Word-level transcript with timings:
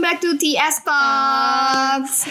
welcome 0.00 0.16
back 0.16 0.24
to 0.24 0.32
TS 0.32 0.80
Talks. 0.80 2.24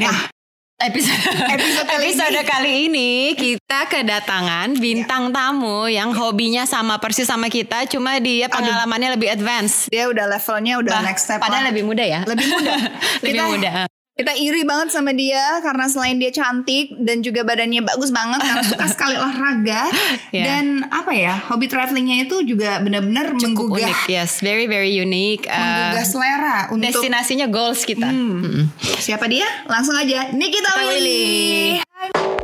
Nah, 0.00 0.32
Episode, 0.80 1.20
Episode 1.52 1.84
kali 1.84 2.04
episode 2.08 2.32
ini. 2.32 2.48
kali 2.48 2.72
ini 2.88 3.10
kita 3.36 3.84
kedatangan 3.84 4.80
bintang 4.80 5.28
tamu 5.28 5.84
yang 5.84 6.16
hobinya 6.16 6.64
sama 6.64 6.96
persis 6.96 7.28
sama 7.28 7.52
kita, 7.52 7.84
cuma 7.84 8.16
dia 8.16 8.48
pengalamannya 8.48 9.20
lebih 9.20 9.28
advance. 9.28 9.92
dia 9.92 10.08
udah 10.08 10.24
levelnya 10.24 10.80
udah 10.80 10.92
Bah, 10.96 11.04
next 11.04 11.28
step. 11.28 11.44
Padahal 11.44 11.68
lah. 11.68 11.76
lebih 11.76 11.84
muda 11.84 12.00
ya. 12.00 12.24
lebih 12.24 12.48
muda. 12.48 12.72
lebih 13.20 13.36
Kita- 13.36 13.48
muda. 13.52 13.72
Kita 14.20 14.32
iri 14.36 14.62
banget 14.62 14.88
sama 14.92 15.10
dia 15.10 15.58
karena 15.60 15.88
selain 15.88 16.16
dia 16.16 16.30
cantik 16.30 16.92
dan 17.00 17.24
juga 17.24 17.42
badannya 17.42 17.80
bagus 17.82 18.12
banget 18.12 18.40
karena 18.40 18.64
suka 18.64 18.86
sekali 18.94 19.14
olahraga 19.16 19.82
Ya. 20.30 20.46
dan 20.46 20.86
apa 20.94 21.10
ya 21.10 21.34
hobi 21.50 21.66
travelingnya 21.66 22.28
itu 22.28 22.46
juga 22.46 22.78
benar-benar 22.78 23.34
menggugah 23.34 23.82
unik, 23.82 24.06
yes, 24.06 24.38
very 24.38 24.70
very 24.70 24.94
unique. 24.94 25.42
Uh, 25.50 25.58
menggugah 25.58 26.06
selera 26.06 26.56
untuk 26.70 26.86
destinasinya 26.86 27.50
goals 27.50 27.82
kita. 27.82 28.06
Hmm. 28.06 28.70
Siapa 28.78 29.26
dia? 29.26 29.46
Langsung 29.66 29.98
aja 29.98 30.30
Nikita 30.30 30.70
Kita 30.70 30.86
Willy. 30.86 31.80
Willy. 31.82 32.39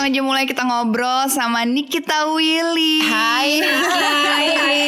Langsung 0.00 0.16
aja 0.16 0.24
mulai 0.24 0.48
kita 0.48 0.64
ngobrol 0.64 1.28
sama 1.28 1.60
Nikita 1.68 2.32
Willy. 2.32 3.04
Hai 3.04 3.60
Niki. 3.60 4.80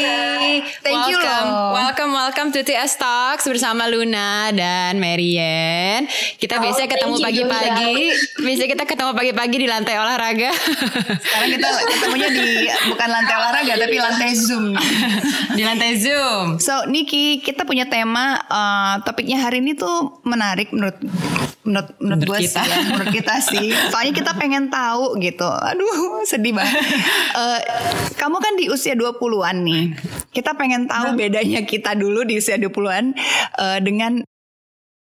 Thank 0.80 1.12
you 1.12 1.20
welcome, 1.20 1.48
loh. 1.52 1.68
welcome, 1.76 2.10
welcome 2.16 2.48
to 2.48 2.64
TS 2.64 2.96
Talks 2.96 3.44
bersama 3.44 3.92
Luna 3.92 4.48
dan 4.56 4.96
Marian. 4.96 6.08
Kita 6.40 6.56
Oh, 6.56 6.64
biasanya 6.64 6.96
ketemu 6.96 7.20
you, 7.20 7.24
pagi-pagi. 7.28 7.92
Biasanya 8.40 8.70
kita 8.72 8.84
ketemu 8.88 9.10
pagi-pagi 9.12 9.56
di 9.60 9.68
lantai 9.68 10.00
olahraga. 10.00 10.48
Sekarang 11.20 11.50
kita 11.60 11.68
ketemunya 11.92 12.28
di 12.32 12.46
bukan 12.88 13.08
lantai 13.12 13.34
olahraga 13.36 13.72
tapi 13.84 13.96
lantai 14.00 14.30
Zoom. 14.32 14.72
di 15.60 15.62
lantai 15.68 15.92
Zoom. 16.00 16.56
So 16.56 16.88
Niki, 16.88 17.44
kita 17.44 17.68
punya 17.68 17.84
tema 17.84 18.40
eh, 18.48 18.94
topiknya 19.04 19.44
hari 19.44 19.60
ini 19.60 19.76
tuh 19.76 20.24
menarik 20.24 20.72
menurut 20.72 20.96
menurut 21.62 21.88
menurut, 21.98 22.18
Menurut 22.18 22.22
gue 22.26 22.38
kita. 22.46 22.62
sih 22.62 22.70
ya, 22.70 22.76
menurut 22.90 23.08
kita 23.14 23.34
sih. 23.38 23.66
Soalnya 23.90 24.14
kita 24.14 24.32
pengen 24.34 24.66
tahu 24.66 25.01
gitu. 25.18 25.46
Aduh, 25.46 26.22
sedih 26.30 26.54
banget. 26.56 26.82
Eh, 27.32 27.60
kamu 28.20 28.36
kan 28.44 28.54
di 28.60 28.68
usia 28.68 28.92
20-an 28.92 29.64
nih. 29.64 29.96
Kita 30.36 30.52
pengen 30.52 30.84
tahu 30.84 31.16
bedanya 31.16 31.64
kita 31.64 31.96
dulu 31.96 32.28
di 32.28 32.36
usia 32.36 32.60
20-an 32.60 33.16
eh, 33.56 33.78
dengan 33.80 34.20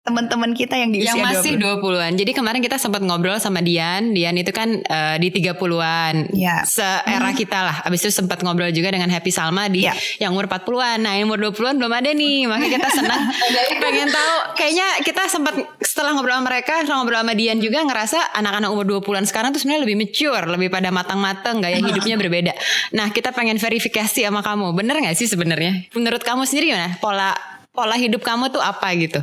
teman-teman 0.09 0.57
kita 0.57 0.73
yang 0.73 0.89
di 0.89 1.05
Yang 1.05 1.21
usia 1.21 1.23
masih 1.23 1.53
20. 1.61 1.85
20-an. 1.85 2.11
Jadi 2.17 2.31
kemarin 2.33 2.61
kita 2.65 2.81
sempat 2.81 3.05
ngobrol 3.05 3.37
sama 3.37 3.61
Dian. 3.61 4.09
Dian 4.17 4.33
itu 4.33 4.49
kan 4.49 4.81
eh, 4.81 5.15
di 5.21 5.29
30-an. 5.29 6.33
Ya. 6.33 6.65
Seera 6.65 7.29
kita 7.37 7.59
lah. 7.61 7.75
Abis 7.85 8.09
itu 8.09 8.11
sempat 8.17 8.41
ngobrol 8.41 8.73
juga 8.73 8.89
dengan 8.89 9.13
Happy 9.13 9.29
Salma 9.29 9.69
di 9.69 9.85
Ya. 9.85 9.93
yang 10.17 10.33
umur 10.33 10.49
40-an. 10.49 11.05
Nah, 11.05 11.13
yang 11.13 11.29
umur 11.29 11.37
20-an 11.53 11.77
belum 11.77 11.93
ada 11.93 12.09
nih. 12.09 12.49
Makanya 12.49 12.69
kita 12.81 12.89
senang 12.89 13.21
pengen 13.85 14.09
tahu. 14.09 14.35
Kayaknya 14.57 14.87
kita 15.05 15.23
sempat 15.29 15.53
setelah 15.85 16.17
ngobrol 16.17 16.41
sama 16.41 16.45
mereka, 16.49 16.73
setelah 16.81 16.97
ngobrol 17.05 17.21
sama 17.21 17.33
Dian 17.37 17.57
juga 17.61 17.79
ngerasa 17.85 18.19
anak-anak 18.33 18.69
umur 18.73 18.85
20-an 18.89 19.25
sekarang 19.29 19.49
tuh 19.53 19.61
sebenarnya 19.61 19.83
lebih 19.85 19.95
mature, 20.01 20.45
lebih 20.49 20.67
pada 20.73 20.89
matang-matang, 20.89 21.61
gaya 21.61 21.77
hidupnya 21.77 22.17
berbeda. 22.17 22.53
Nah, 22.97 23.13
kita 23.13 23.29
pengen 23.31 23.61
verifikasi 23.61 24.25
sama 24.25 24.41
kamu. 24.41 24.73
Bener 24.73 24.97
gak 25.05 25.15
sih 25.15 25.29
sebenarnya? 25.29 25.85
Menurut 25.93 26.25
kamu 26.25 26.49
sendiri 26.49 26.73
gimana? 26.73 26.97
Pola 26.97 27.37
pola 27.69 27.95
hidup 27.95 28.25
kamu 28.25 28.49
tuh 28.51 28.59
apa 28.59 28.89
gitu? 28.97 29.21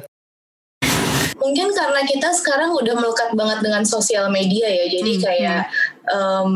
Mungkin 1.41 1.73
karena 1.73 2.01
kita 2.05 2.29
sekarang 2.37 2.73
udah 2.77 2.95
melekat 2.97 3.31
banget 3.33 3.59
dengan 3.65 3.85
sosial 3.89 4.29
media 4.29 4.69
ya. 4.69 4.87
Jadi 4.91 5.13
Hmm, 5.17 5.23
kayak 5.25 5.63
em, 6.13 6.53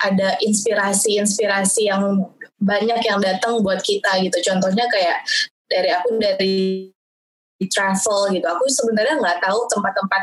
ada 0.00 0.28
inspirasi-inspirasi 0.42 1.90
yang 1.90 2.28
banyak 2.62 3.00
yang 3.04 3.18
datang 3.20 3.60
buat 3.60 3.82
kita 3.82 4.22
gitu. 4.22 4.38
Contohnya 4.52 4.86
kayak 4.88 5.26
dari 5.68 5.90
aku 5.90 6.08
dari 6.20 6.93
travel 7.68 8.32
gitu. 8.32 8.46
Aku 8.46 8.64
sebenarnya 8.68 9.14
nggak 9.20 9.38
tahu 9.44 9.58
tempat-tempat 9.70 10.22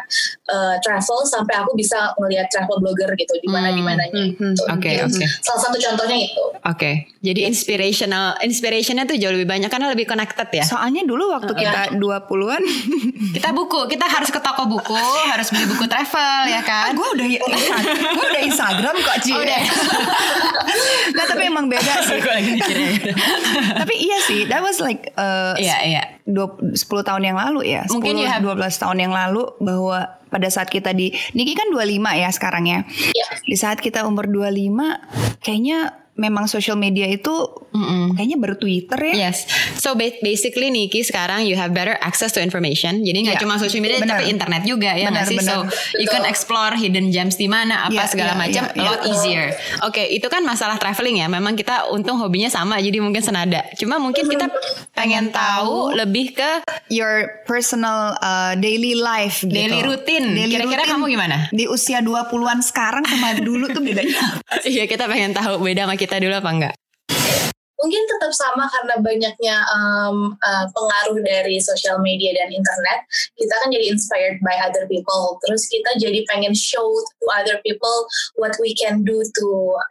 uh, 0.51 0.75
travel 0.81 1.19
sampai 1.25 1.55
aku 1.61 1.71
bisa 1.77 2.13
melihat 2.21 2.47
travel 2.49 2.81
blogger 2.81 3.11
gitu 3.17 3.33
di 3.39 3.49
mana 3.49 3.71
di 3.73 3.81
hmm, 3.81 3.87
mananya. 3.87 4.13
Hmm, 4.13 4.31
hmm. 4.35 4.53
Gitu. 4.53 4.63
Oke 4.69 4.91
oke. 5.05 5.25
Salah 5.41 5.61
satu 5.61 5.77
contohnya 5.77 6.17
itu. 6.17 6.43
Oke. 6.43 6.77
Okay. 6.77 6.93
Jadi 7.21 7.45
inspirational, 7.45 8.33
inspirationnya 8.41 9.05
tuh 9.05 9.13
jauh 9.17 9.29
lebih 9.29 9.45
banyak 9.45 9.69
karena 9.69 9.93
lebih 9.93 10.09
connected 10.09 10.49
ya. 10.49 10.65
Soalnya 10.65 11.05
dulu 11.05 11.29
waktu 11.29 11.53
kita 11.53 11.93
dua 12.01 12.25
uh, 12.25 12.55
an 12.57 12.63
kita 13.37 13.49
buku, 13.53 13.85
kita 13.85 14.05
harus 14.09 14.33
ke 14.33 14.41
toko 14.41 14.65
buku, 14.65 14.97
harus 15.29 15.53
beli 15.53 15.69
buku 15.69 15.85
travel 15.85 16.41
ya 16.49 16.61
kan. 16.65 16.91
Ah, 16.91 16.93
gue 16.97 17.07
udah 17.13 17.27
gue 18.17 18.25
udah 18.25 18.41
Instagram 18.41 18.95
kok 19.05 19.17
cie 19.21 19.33
Oh, 19.37 19.39
udah. 19.39 19.61
nah 21.15 21.25
tapi 21.29 21.43
emang 21.47 21.65
beda 21.69 21.93
sih. 22.03 22.19
tapi 23.81 23.93
iya 24.01 24.17
sih, 24.25 24.39
that 24.49 24.61
was 24.65 24.81
like 24.81 25.13
uh, 25.15 25.53
yeah, 25.61 25.81
yeah 25.85 26.05
20, 26.25 26.77
10 26.77 27.07
tahun 27.07 27.23
yang 27.25 27.37
lalu 27.37 27.73
ya. 27.75 27.83
10, 27.89 27.97
Mungkin 27.97 28.15
ya. 28.21 28.37
12 28.39 28.81
tahun 28.81 28.97
yang 29.01 29.13
lalu 29.13 29.43
Bahwa 29.57 30.21
pada 30.31 30.47
saat 30.47 30.71
kita 30.71 30.95
di 30.95 31.11
Niki 31.35 31.53
kan 31.57 31.67
25 31.73 31.97
ya 32.15 32.29
sekarang 32.31 32.63
ya. 32.69 32.79
Yeah. 33.11 33.29
Di 33.43 33.55
saat 33.59 33.81
kita 33.81 34.05
umur 34.05 34.29
25 34.29 35.41
Kayaknya 35.41 36.01
memang 36.17 36.45
social 36.45 36.77
media 36.77 37.07
itu 37.09 37.33
Mm-mm. 37.81 38.13
kayaknya 38.13 38.37
baru 38.37 38.55
Twitter 38.55 38.99
ya. 39.09 39.13
Yes. 39.27 39.49
So 39.75 39.93
ba- 39.93 40.21
basically 40.21 40.69
Niki 40.69 41.01
sekarang 41.01 41.43
you 41.43 41.53
have 41.53 41.71
better 41.71 41.97
access 41.97 42.29
to 42.31 42.39
information. 42.39 43.01
Jadi 43.01 43.17
nggak 43.23 43.37
Iya, 43.37 43.43
cuma 43.43 43.57
social 43.57 43.81
media 43.81 43.97
benar. 43.97 44.21
tapi 44.21 44.29
internet 44.29 44.61
juga 44.63 44.93
ya 44.93 45.09
nggak 45.09 45.25
Benar, 45.25 45.33
sih. 45.33 45.39
So 45.41 45.55
benar. 45.65 45.97
you 45.97 46.07
can 46.07 46.23
explore 46.23 46.73
hidden 46.73 47.09
gems 47.09 47.35
di 47.35 47.45
mana 47.45 47.87
apa 47.87 47.97
Iya, 47.97 48.07
segala 48.07 48.33
iya, 48.33 48.39
macam 48.39 48.63
iya, 48.67 48.77
a 48.77 48.83
lot 48.83 48.99
iya. 48.99 49.09
easier. 49.09 49.45
Oke, 49.81 50.03
itu 50.07 50.27
kan 50.27 50.41
masalah 50.41 50.77
traveling 50.77 51.17
ya. 51.17 51.27
Memang 51.27 51.53
kita 51.53 51.89
untung 51.89 52.15
hobinya 52.15 52.47
sama 52.47 52.77
jadi 52.77 52.99
mungkin 52.99 53.19
senada. 53.19 53.65
Cuma 53.73 53.97
mungkin 53.97 54.23
kita 54.23 54.47
pengen 54.91 55.29
tahu 55.29 55.91
lebih 55.93 56.33
ke 56.33 56.51
Your 56.87 57.41
personal 57.43 58.13
uh, 58.17 58.53
daily 58.53 58.93
life 58.93 59.41
gitu. 59.41 59.51
Daily 59.51 59.81
routine. 59.81 60.27
Daily 60.29 60.51
Kira-kira 60.51 60.83
routine 60.83 60.93
kamu 60.93 61.05
gimana? 61.09 61.37
Di 61.49 61.65
usia 61.65 61.99
20-an 61.99 62.59
sekarang 62.61 63.03
sama 63.03 63.33
dulu 63.37 63.65
tuh 63.67 63.81
bedanya. 63.81 64.19
Iya 64.61 64.85
kita 64.85 65.07
pengen 65.07 65.31
tahu 65.31 65.57
beda 65.57 65.83
sama 65.83 65.95
kita 65.95 66.19
dulu 66.19 66.35
apa 66.35 66.49
enggak? 66.51 66.73
Mungkin 67.81 68.05
tetap 68.05 68.29
sama 68.29 68.69
karena 68.69 68.95
banyaknya 69.01 69.57
um, 69.73 70.37
uh, 70.37 70.65
pengaruh 70.69 71.17
dari 71.25 71.57
sosial 71.57 71.97
media 71.97 72.29
dan 72.37 72.53
internet 72.53 72.99
kita 73.33 73.53
kan 73.57 73.73
jadi 73.73 73.89
inspired 73.89 74.37
by 74.45 74.53
other 74.61 74.85
people 74.85 75.41
terus 75.41 75.65
kita 75.65 75.97
jadi 75.97 76.21
pengen 76.29 76.53
show 76.53 76.85
to 76.85 77.25
other 77.33 77.57
people 77.65 78.05
what 78.37 78.53
we 78.61 78.77
can 78.77 79.01
do 79.01 79.17
to 79.33 79.47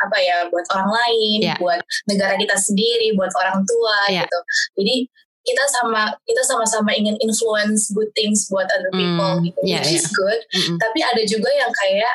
apa 0.06 0.16
ya 0.22 0.36
buat 0.48 0.64
orang 0.70 0.90
lain 0.90 1.38
Yeah. 1.40 1.56
buat 1.58 1.80
negara 2.06 2.36
kita 2.36 2.54
sendiri 2.54 3.16
buat 3.18 3.32
orang 3.34 3.66
tua 3.66 3.98
Yeah. 4.12 4.24
gitu 4.28 4.38
jadi 4.78 4.96
kita 5.40 5.64
sama 5.72 6.12
kita 6.28 6.44
sama-sama 6.44 6.92
ingin 6.92 7.16
influence 7.24 7.88
good 7.96 8.12
things 8.12 8.44
buat 8.52 8.68
other 8.70 8.92
people 8.92 9.40
Hmm, 9.40 9.44
gitu 9.48 9.60
yeah, 9.64 9.80
which 9.80 9.96
is 9.96 10.06
good 10.12 10.40
Mm-mm. 10.52 10.76
tapi 10.76 11.00
ada 11.00 11.22
juga 11.24 11.48
yang 11.48 11.72
kayak 11.72 12.14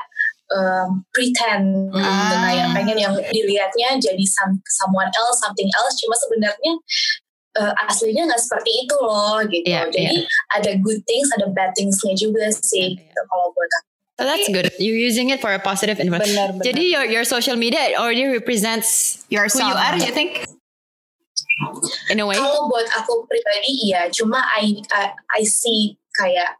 um, 0.52 1.02
pretend 1.10 1.90
gitu 1.90 2.06
Ah. 2.06 2.46
kayak 2.46 2.68
pengen 2.76 2.98
yang 3.00 3.14
dilihatnya 3.30 3.98
jadi 3.98 4.26
some, 4.28 4.60
someone 4.68 5.10
else 5.16 5.42
something 5.42 5.70
else 5.74 5.96
cuma 5.98 6.14
sebenarnya 6.18 6.74
uh, 7.58 7.74
aslinya 7.88 8.30
nggak 8.30 8.42
seperti 8.42 8.86
itu 8.86 8.96
loh 9.00 9.42
gitu 9.48 9.66
Iya, 9.66 9.90
jadi 9.90 10.18
ada 10.54 10.72
good 10.80 11.02
things 11.10 11.30
ada 11.34 11.50
bad 11.50 11.74
thingsnya 11.74 12.14
juga 12.14 12.52
sih 12.52 12.94
Iya, 12.94 13.02
iya. 13.02 13.10
gitu, 13.10 13.22
kalau 13.26 13.50
buat 13.54 13.72
aku 13.74 13.88
So 14.16 14.24
that's 14.24 14.48
good. 14.48 14.72
You're 14.80 14.96
using 14.96 15.28
it 15.28 15.44
for 15.44 15.52
a 15.52 15.60
positive 15.60 16.00
influence. 16.00 16.32
Benar, 16.32 16.56
benar. 16.56 16.64
Jadi 16.64 16.84
your 16.88 17.04
your 17.04 17.26
social 17.28 17.60
media 17.60 18.00
already 18.00 18.24
represents 18.24 19.20
who 19.28 19.36
Yourself. 19.36 19.68
you 19.68 19.76
are. 19.76 19.92
You 20.00 20.16
think? 20.16 20.48
In 22.08 22.20
a 22.20 22.26
way. 22.28 22.40
kalau 22.40 22.72
buat 22.72 22.88
aku 22.96 23.28
pribadi 23.28 23.92
iya 23.92 24.08
cuma 24.08 24.40
I, 24.56 24.80
I 24.88 25.12
I 25.12 25.42
see 25.44 26.00
kayak 26.16 26.60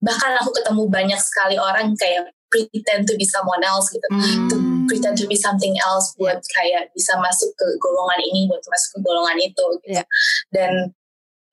bahkan 0.00 0.32
aku 0.40 0.48
ketemu 0.52 0.88
banyak 0.88 1.20
sekali 1.20 1.56
orang 1.56 1.92
kayak 1.92 2.32
pretend 2.52 3.08
to 3.08 3.16
be 3.16 3.24
someone 3.24 3.64
else 3.64 3.88
gitu 3.88 4.04
to 4.52 4.56
Hmm. 4.60 4.84
pretend 4.84 5.16
to 5.16 5.24
be 5.24 5.38
something 5.38 5.72
else 5.88 6.12
buat 6.20 6.36
kayak 6.52 6.92
bisa 6.92 7.16
masuk 7.16 7.48
ke 7.56 7.66
golongan 7.80 8.20
ini 8.20 8.44
buat 8.44 8.60
masuk 8.68 8.90
ke 8.94 8.98
golongan 9.00 9.38
itu 9.40 9.64
gitu 9.80 9.96
Yeah. 9.96 10.06
dan 10.52 10.72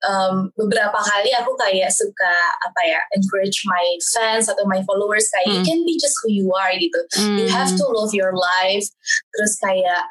um, 0.04 0.48
beberapa 0.56 0.96
kali 0.96 1.32
aku 1.36 1.56
kayak 1.56 1.88
suka 1.92 2.32
apa 2.60 2.80
ya 2.84 3.00
encourage 3.16 3.64
my 3.64 3.84
fans 4.12 4.48
atau 4.48 4.64
my 4.68 4.80
followers 4.84 5.28
kayak 5.32 5.48
you 5.48 5.60
Hmm. 5.60 5.68
can 5.68 5.80
be 5.88 5.96
just 5.96 6.16
who 6.20 6.28
you 6.28 6.52
are 6.52 6.72
gitu 6.76 7.00
you 7.40 7.48
have 7.48 7.72
to 7.72 7.84
love 7.88 8.12
your 8.12 8.32
life 8.36 8.84
terus 9.32 9.56
kayak 9.60 10.04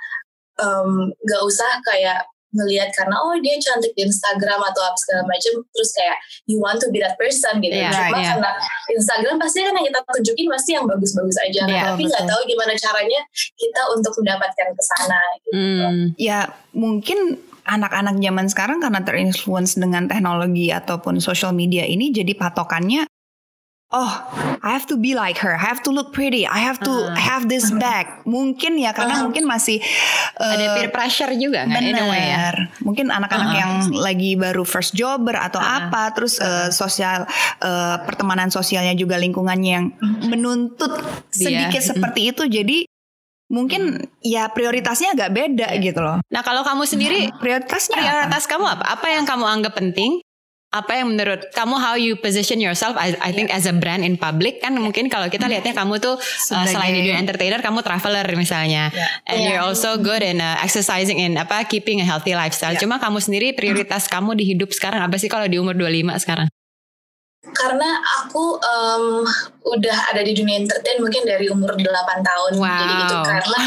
um, 0.57 1.13
gak 1.25 1.41
usah 1.45 1.69
kayak 1.85 2.25
ngelihat 2.49 2.89
karena 2.97 3.15
oh 3.21 3.37
dia 3.37 3.55
cantik 3.61 3.93
di 3.93 4.09
Instagram 4.09 4.57
atau 4.57 4.81
apa 4.81 4.97
segala 4.97 5.21
macam 5.29 5.61
terus 5.69 5.91
kayak 5.93 6.17
you 6.49 6.57
want 6.57 6.81
to 6.81 6.89
be 6.89 6.97
that 6.97 7.13
person 7.21 7.61
gitu 7.61 7.77
Iya, 7.77 7.93
cuma 7.93 8.17
iya. 8.17 8.33
karena 8.33 8.49
Instagram 8.89 9.35
pasti 9.37 9.59
kan 9.61 9.73
yang 9.77 9.85
kita 9.85 9.99
tunjukin 10.01 10.47
pasti 10.49 10.71
yang 10.73 10.85
bagus-bagus 10.89 11.37
aja 11.45 11.61
Iya, 11.69 11.83
tapi 11.93 12.01
nggak 12.09 12.25
tahu 12.25 12.41
gimana 12.49 12.73
caranya 12.73 13.21
kita 13.53 13.81
untuk 13.93 14.13
mendapatkan 14.17 14.67
ke 14.73 14.83
sana 14.95 15.21
gitu. 15.45 15.51
Hmm. 15.53 16.01
Ya 16.17 16.39
mungkin 16.73 17.37
anak-anak 17.69 18.17
zaman 18.17 18.45
sekarang 18.49 18.77
karena 18.81 19.01
terinfluence 19.05 19.77
dengan 19.77 20.09
teknologi 20.09 20.73
ataupun 20.73 21.21
social 21.21 21.53
media 21.53 21.85
ini 21.85 22.09
jadi 22.09 22.33
patokannya 22.33 23.05
oh 23.89 24.11
I 24.59 24.75
have 24.75 24.85
to 24.91 24.97
be 24.99 25.15
like 25.15 25.39
her, 25.41 25.55
I 25.55 25.63
have 25.65 25.81
to 25.87 25.91
look 25.91 26.11
pretty, 26.11 26.43
I 26.45 26.59
have 26.61 26.77
to 26.83 26.91
Uh. 26.91 27.15
have 27.15 27.47
this 27.47 27.71
bag. 27.83 28.05
Mungkin 28.27 28.77
ya 28.77 28.91
karena 28.93 29.23
mungkin 29.23 29.47
masih 29.47 29.79
Ada 30.35 30.61
eh, 30.61 30.69
peer 30.77 30.89
pressure 30.91 31.31
juga 31.35 31.65
kan 31.65 31.81
in 31.81 31.95
a 31.95 32.05
way 32.05 32.29
ya. 32.29 32.53
Mungkin 32.83 33.09
anak-anak 33.09 33.51
yang 33.55 33.71
lagi 33.95 34.35
baru 34.35 34.61
first 34.63 34.93
jobber 34.93 35.33
atau 35.35 35.57
apa, 35.59 36.11
terus 36.13 36.37
eh, 36.37 36.69
sosial 36.69 37.25
eh, 37.59 37.97
pertemanan 38.05 38.51
sosialnya 38.51 38.93
juga 38.93 39.17
lingkungannya 39.17 39.71
yang 39.71 39.85
menuntut 40.27 40.91
sedikit 41.31 41.81
seperti 41.81 42.29
itu, 42.35 42.43
jadi 42.45 42.77
mungkin 43.49 44.05
ya 44.21 44.45
prioritasnya 44.53 45.17
agak 45.17 45.33
beda 45.33 45.73
gitu 45.81 45.99
loh. 45.99 46.21
Nah 46.29 46.41
kalau 46.45 46.61
kamu 46.61 46.85
sendiri 46.85 47.33
Prioritasnya 47.41 47.97
apa? 47.97 48.05
prioritas 48.05 48.43
kamu 48.45 48.65
apa? 48.69 48.83
Apa 48.85 49.07
yang 49.09 49.25
kamu 49.25 49.45
anggap 49.49 49.73
penting? 49.73 50.21
Apa 50.69 51.01
yang 51.01 51.09
menurut 51.09 51.49
kamu 51.49 51.81
how 51.81 51.97
you 51.97 52.13
position 52.13 52.61
yourself 52.61 52.93
I, 52.93 53.17
I 53.17 53.33
think 53.33 53.49
as 53.49 53.65
a 53.65 53.73
brand 53.73 54.05
in 54.05 54.21
public 54.21 54.61
kan 54.61 54.77
mungkin 54.77 55.09
kalau 55.09 55.25
kita 55.25 55.49
lihatnya 55.49 55.73
kamu 55.73 55.97
tuh 55.97 56.13
uh, 56.15 56.65
selain 56.69 56.93
di 56.93 57.09
dunia 57.09 57.17
entertainer 57.17 57.57
kamu 57.57 57.81
traveler 57.81 58.21
misalnya 58.37 58.93
and 59.25 59.41
Iya. 59.41 59.45
you're 59.49 59.65
also 59.65 59.97
good 59.97 60.21
in 60.21 60.37
uh, 60.37 60.61
exercising 60.61 61.17
in 61.17 61.41
apa 61.41 61.65
keeping 61.65 61.97
a 61.97 62.05
healthy 62.05 62.37
lifestyle. 62.37 62.77
Iya. 62.77 62.85
Cuma 62.85 63.01
kamu 63.01 63.17
sendiri 63.17 63.57
prioritas 63.57 64.05
kamu 64.05 64.37
di 64.37 64.45
hidup 64.45 64.69
sekarang 64.69 65.01
apa 65.01 65.17
sih 65.17 65.25
kalau 65.25 65.49
di 65.49 65.57
umur 65.57 65.73
25 65.73 66.21
sekarang? 66.21 66.45
karena 67.49 67.89
aku 68.21 68.61
em, 68.61 69.25
udah 69.65 69.97
ada 70.13 70.21
di 70.21 70.37
dunia 70.37 70.59
entertain 70.59 71.01
mungkin 71.01 71.23
dari 71.25 71.49
umur 71.49 71.73
8 71.73 71.81
tahun 72.21 72.51
Wow. 72.53 72.67
jadi 72.67 72.93
gitu 72.99 73.17
karena 73.25 73.59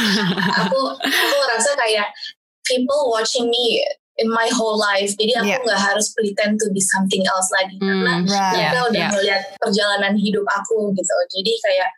aku 0.54 0.81
aku 1.02 1.34
ngerasa 1.43 1.70
kayak 1.75 2.14
people 2.62 3.10
watching 3.10 3.50
me 3.50 3.82
in 4.22 4.30
my 4.30 4.46
whole 4.48 4.78
life 4.78 5.10
jadi 5.19 5.42
aku 5.42 5.50
Yeah. 5.50 5.60
nggak 5.66 5.82
harus 5.82 6.14
pretend 6.14 6.56
to 6.56 6.70
be 6.70 6.78
something 6.80 7.26
else 7.26 7.50
lagi 7.52 7.74
karena 7.76 8.22
Hmm, 8.22 8.24
Right. 8.24 8.54
mereka 8.54 8.62
Yeah, 8.72 8.86
udah 8.86 9.00
yeah. 9.00 9.10
melihat 9.10 9.42
perjalanan 9.58 10.14
hidup 10.14 10.46
aku 10.48 10.94
gitu 10.94 11.14
jadi 11.32 11.52
kayak 11.58 11.90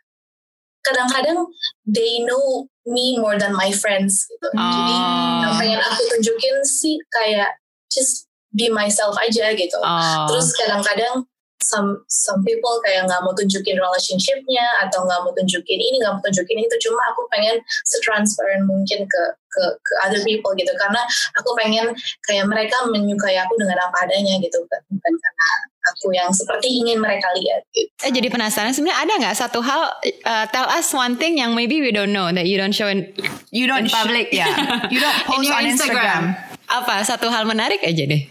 kadang-kadang 0.81 1.39
they 1.85 2.21
know 2.21 2.65
me 2.85 3.17
more 3.17 3.37
than 3.37 3.53
my 3.53 3.69
friends 3.69 4.25
gitu 4.27 4.47
jadi 4.53 4.93
Oh. 4.93 5.41
yang 5.41 5.53
pengen 5.55 5.81
aku 5.81 6.01
tunjukin 6.11 6.55
sih 6.61 6.97
kayak 7.11 7.57
just 7.89 8.29
be 8.51 8.69
myself 8.69 9.13
aja 9.17 9.53
gitu 9.53 9.77
Oh. 9.77 10.25
Terus 10.29 10.53
kadang-kadang 10.55 11.25
some 11.63 12.03
some 12.11 12.43
people 12.43 12.77
kayak 12.83 13.07
nggak 13.07 13.21
mau 13.23 13.33
tunjukin 13.33 13.79
relationshipnya 13.79 14.65
atau 14.85 15.07
nggak 15.07 15.19
mau 15.23 15.31
tunjukin 15.33 15.79
ini 15.79 15.97
nggak 16.03 16.19
mau 16.19 16.23
tunjukin 16.23 16.59
itu 16.61 16.75
cuma 16.87 17.01
aku 17.13 17.21
pengen 17.31 17.55
setransparent 17.87 18.67
mungkin 18.67 19.07
ke 19.07 19.21
ke 19.55 19.63
ke 19.71 19.93
other 20.03 20.19
people 20.27 20.51
gitu 20.59 20.69
karena 20.75 20.99
aku 21.39 21.49
pengen 21.55 21.95
kayak 22.27 22.45
mereka 22.45 22.75
menyukai 22.91 23.39
aku 23.39 23.55
dengan 23.55 23.79
apa 23.87 24.03
adanya 24.03 24.35
gitu 24.43 24.59
bukan 24.67 25.13
karena 25.15 25.47
aku 25.85 26.11
yang 26.11 26.33
seperti 26.33 26.81
ingin 26.81 26.97
mereka 26.97 27.29
lihat 27.37 27.61
gitu. 27.71 27.87
Eh 28.03 28.11
jadi 28.11 28.27
penasaran 28.27 28.73
sebenarnya 28.73 28.99
ada 29.05 29.13
nggak 29.21 29.37
satu 29.37 29.59
hal 29.61 29.81
uh, 30.25 30.45
tell 30.49 30.67
us 30.67 30.91
one 30.91 31.15
thing 31.15 31.39
yang 31.39 31.53
maybe 31.53 31.79
we 31.79 31.93
don't 31.93 32.11
know 32.11 32.27
that 32.33 32.49
you 32.49 32.57
don't 32.57 32.73
show 32.75 32.89
in 32.89 33.13
You 33.55 33.67
don't 33.71 33.87
in 33.87 33.89
public 33.89 34.35
yeah. 34.35 34.51
You 34.93 34.99
don't 34.99 35.19
post 35.23 35.47
your 35.47 35.55
on 35.55 35.63
Instagram. 35.63 36.23
Apa 36.65 37.01
satu 37.05 37.29
hal 37.29 37.45
menarik 37.45 37.81
aja 37.85 38.03
deh. 38.05 38.25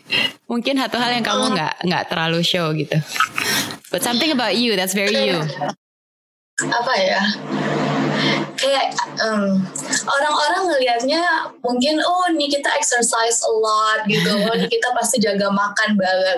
Mungkin 0.51 0.75
satu 0.79 0.99
hal 0.99 1.15
yang 1.15 1.25
kamu 1.25 1.55
nggak 1.55 1.75
nggak 1.87 2.05
terlalu 2.11 2.41
show 2.43 2.71
gitu. 2.75 2.99
But 3.95 4.03
something 4.03 4.31
about 4.35 4.59
you 4.59 4.75
that's 4.75 4.95
very 4.95 5.15
you. 5.15 5.39
apa 6.63 6.95
ya 7.03 7.19
kayak 8.65 8.97
em, 9.21 9.61
orang-orang 10.09 10.63
ngelihatnya 10.73 11.21
mungkin 11.61 12.01
oh 12.01 12.33
nih 12.33 12.49
kita 12.49 12.73
exercise 12.81 13.45
a 13.45 13.53
lot 13.53 14.01
gitu 14.09 14.33
oh 14.49 14.55
nih 14.57 14.65
kita 14.65 14.89
pasti 14.97 15.21
jaga 15.21 15.53
makan 15.53 16.01
bla 16.01 16.09
bla 16.09 16.33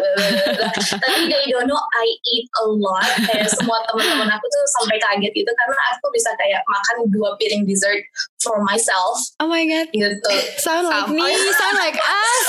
tapi 0.90 1.30
they 1.30 1.46
don't 1.54 1.70
know 1.70 1.78
I 1.78 2.06
eat 2.34 2.50
a 2.58 2.66
lot 2.66 3.06
kayak 3.30 3.46
semua 3.46 3.78
teman-teman 3.86 4.26
aku 4.26 4.46
tuh 4.50 4.64
sampai 4.82 4.98
kaget 4.98 5.30
gitu 5.30 5.50
karena 5.54 5.82
aku 5.94 6.10
bisa 6.10 6.34
kayak 6.34 6.66
makan 6.66 7.06
dua 7.14 7.38
piring 7.38 7.62
dessert 7.62 8.02
for 8.42 8.58
myself 8.66 9.22
Oh 9.38 9.46
my 9.46 9.62
god. 9.62 9.86
gitu 9.94 10.30
Sound 10.58 10.90
like 10.90 11.06
me, 11.12 11.22
sound 11.54 11.78
like 11.78 11.94
us. 11.94 12.46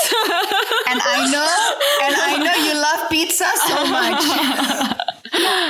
And 0.90 0.98
I 0.98 1.18
know, 1.30 1.52
and 2.02 2.16
I 2.16 2.34
know 2.42 2.58
you 2.64 2.74
love 2.80 3.02
pizza 3.12 3.46
so 3.68 3.78
much. 3.86 4.24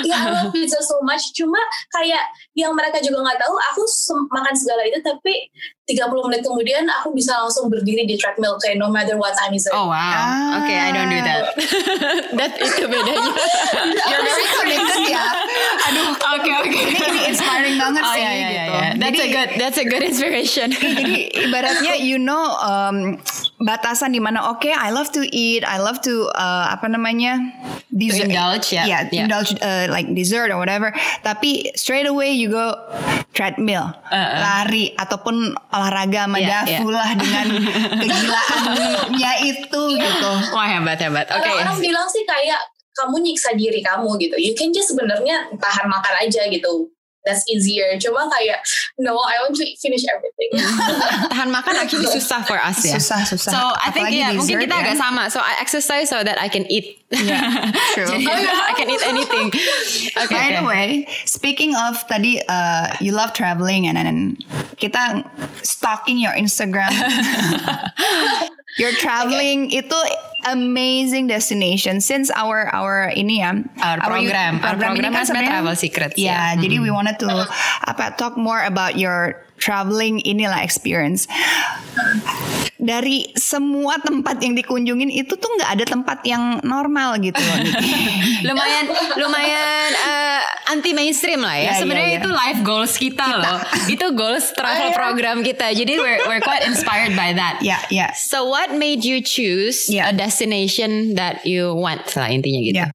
ya 0.03 0.17
I 0.17 0.29
love 0.29 0.51
pizza 0.51 0.79
so 0.79 0.99
much 1.01 1.31
cuma 1.33 1.59
kayak 1.91 2.21
yang 2.53 2.73
mereka 2.73 2.97
juga 2.99 3.21
nggak 3.21 3.39
tahu 3.39 3.55
aku 3.73 3.81
makan 4.29 4.53
segala 4.53 4.81
itu 4.83 4.99
tapi 5.01 5.49
30 5.87 6.03
menit 6.27 6.41
kemudian 6.43 6.83
aku 6.83 7.15
bisa 7.15 7.31
langsung 7.39 7.71
berdiri 7.71 8.03
di 8.03 8.19
treadmill 8.19 8.59
kayak 8.59 8.75
no 8.75 8.91
matter 8.91 9.15
what 9.15 9.31
time 9.35 9.55
is 9.55 9.63
it 9.63 9.71
Oh 9.71 9.87
wow. 9.87 9.95
Ah. 9.95 10.59
Okay, 10.63 10.75
I 10.75 10.89
don't 10.91 11.07
do 11.07 11.19
that. 11.21 11.43
that 12.39 12.51
itu 12.59 12.83
bedanya. 12.89 13.31
You're 14.09 14.25
very 14.25 14.47
connected 14.51 15.03
ya. 15.07 15.23
Aduh, 15.87 16.11
Oke 16.37 16.51
oke. 16.59 16.75
ini, 16.75 16.91
ini 16.97 17.21
inspiring 17.31 17.75
banget 17.79 18.03
Oh 18.03 18.11
sih 18.11 18.19
ya 18.19 18.31
ya 18.33 18.47
gitu. 18.49 18.73
ya. 18.75 18.89
That's 18.99 19.15
Jadi- 19.15 19.21
a 19.23 19.27
good 19.31 19.49
that's 19.61 19.77
a 19.79 19.85
good 19.85 20.03
inspiration. 20.03 20.67
Jadi 20.73 21.15
ibaratnya 21.47 21.93
you 21.95 22.17
know 22.17 22.57
um, 22.59 23.21
batasan 23.57 24.13
di 24.13 24.21
mana 24.21 24.49
oke 24.49 24.69
I 24.69 24.93
love 24.93 25.09
to 25.13 25.25
eat, 25.25 25.65
I 25.65 25.81
love 25.81 25.97
to 26.05 26.29
uh, 26.31 26.69
apa 26.69 26.85
namanya 26.85 27.41
dessert, 27.89 28.29
indulge, 28.29 28.69
ya. 28.71 28.85
yeah, 28.85 29.01
Yeah. 29.09 29.25
indulge 29.25 29.57
uh, 29.57 29.89
like 29.89 30.05
dessert 30.13 30.53
or 30.53 30.61
whatever. 30.61 30.93
Tapi 31.21 31.73
straight 31.73 32.05
away 32.05 32.37
you 32.37 32.53
go 32.53 32.77
treadmill, 33.33 33.89
Uh-uh. 34.09 34.37
lari 34.37 34.93
ataupun 34.93 35.57
olahraga 35.69 36.25
sama 36.25 36.37
Yeah, 36.37 36.65
Dafu 36.65 36.85
yeah. 36.85 36.97
lah 37.01 37.09
dengan 37.17 37.45
kegilaannya 38.01 39.33
itu 39.45 39.81
gitu. 39.97 40.31
Wah 40.53 40.67
hebat 40.67 40.97
hebat. 41.01 41.25
Oke. 41.29 41.41
orang-orang 41.41 41.77
bilang 41.81 42.07
sih 42.09 42.21
kayak 42.23 42.61
kamu 42.97 43.21
nyiksa 43.21 43.53
diri 43.53 43.77
kamu 43.77 44.17
gitu 44.17 44.33
you 44.41 44.57
can 44.57 44.73
just 44.73 44.89
sebenarnya 44.89 45.45
tahan 45.61 45.85
makan 45.85 46.13
aja 46.17 46.49
gitu 46.49 46.89
that's 47.27 47.43
easier 47.51 47.99
cuma 47.99 48.31
kayak 48.31 48.63
no 48.95 49.19
I 49.19 49.43
want 49.43 49.59
to 49.59 49.65
finish 49.83 50.07
everything 50.07 50.63
Tahan 51.31 51.49
makan 51.51 51.73
actually 51.75 52.07
susah 52.07 52.47
for 52.47 52.57
us 52.57 52.79
ya. 52.85 52.97
Susah, 52.97 53.21
susah. 53.27 53.51
So 53.51 53.59
I 53.59 53.89
think 53.91 54.09
Apalagi 54.09 54.17
ya 54.21 54.27
mungkin 54.33 54.57
dessert 54.57 54.63
kita 54.63 54.75
ya. 54.75 54.83
agak 54.83 54.95
sama. 54.97 55.23
So 55.29 55.39
I 55.41 55.53
exercise 55.59 56.07
so 56.09 56.23
that 56.23 56.37
I 56.39 56.47
can 56.47 56.65
eat. 56.71 57.01
Yeah, 57.11 57.71
true. 57.95 58.07
Jadi 58.07 58.25
I 58.27 58.73
can 58.75 58.87
eat 58.89 59.03
anything. 59.03 59.47
Okay. 60.15 60.33
By 60.33 60.47
the 60.55 60.63
okay. 60.63 60.67
way, 60.67 60.89
speaking 61.27 61.75
of 61.75 61.99
tadi 62.07 62.41
uh, 62.47 62.95
you 62.99 63.11
love 63.11 63.33
traveling 63.33 63.87
and 63.87 63.95
then 63.97 64.19
kita 64.79 65.23
stalking 65.63 66.17
your 66.19 66.35
Instagram. 66.35 66.91
your 68.81 68.93
traveling 68.99 69.73
itu 69.73 69.97
amazing 70.51 71.27
destination 71.27 71.99
since 71.99 72.31
our 72.31 72.71
our 72.71 73.11
ini 73.13 73.43
ya 73.43 73.51
Our 73.83 73.97
program, 74.03 74.59
our 74.63 74.75
program 74.75 74.95
ini 74.99 75.09
kan 75.11 75.23
sebenarnya 75.27 75.51
Travel 75.59 75.75
Secrets 75.75 76.15
Ya, 76.15 76.55
ya. 76.55 76.61
jadi 76.61 76.79
we 76.79 76.91
wanted 76.91 77.19
to 77.19 77.29
apa 77.87 78.15
talk 78.15 78.35
more 78.39 78.63
about 78.63 78.95
your 78.99 79.41
traveling 79.57 80.21
inilah 80.23 80.61
experience. 80.61 81.25
Dari 82.77 83.33
semua 83.33 83.97
tempat 83.97 84.37
yang 84.37 84.53
dikunjungin 84.53 85.09
itu 85.09 85.33
tuh 85.33 85.49
nggak 85.49 85.71
ada 85.73 85.85
tempat 85.89 86.21
yang 86.21 86.61
normal 86.61 87.17
gitu 87.17 87.41
loh. 87.41 87.57
Lumayan 88.47 88.85
lumayan 89.17 89.89
eh, 89.97 90.41
anti 90.69 90.93
mainstream 90.93 91.41
lah 91.41 91.57
ya. 91.57 91.73
Ya, 91.73 91.81
Sebenarnya 91.81 92.09
ya, 92.09 92.13
ya. 92.13 92.21
itu 92.21 92.29
life 92.29 92.61
goals 92.61 92.93
kita, 92.95 93.25
loh. 93.33 93.59
itu 93.89 94.05
goals 94.13 94.53
travel 94.53 94.93
program 94.93 95.41
kita. 95.41 95.73
Jadi 95.73 95.97
we're 95.97 96.21
we're 96.29 96.43
quite 96.45 96.61
inspired 96.63 97.17
by 97.17 97.33
that. 97.33 97.57
Ya, 97.65 97.81
ya. 97.89 98.13
So 98.13 98.45
what 98.45 98.69
made 98.71 99.01
you 99.01 99.25
choose 99.25 99.89
Yeah. 99.89 100.09
a 100.09 100.13
destination 100.13 101.17
that 101.17 101.49
you 101.49 101.73
went 101.73 102.05
lah 102.13 102.29
intinya 102.29 102.61
gitu? 102.61 102.77
Yeah. 102.85 102.91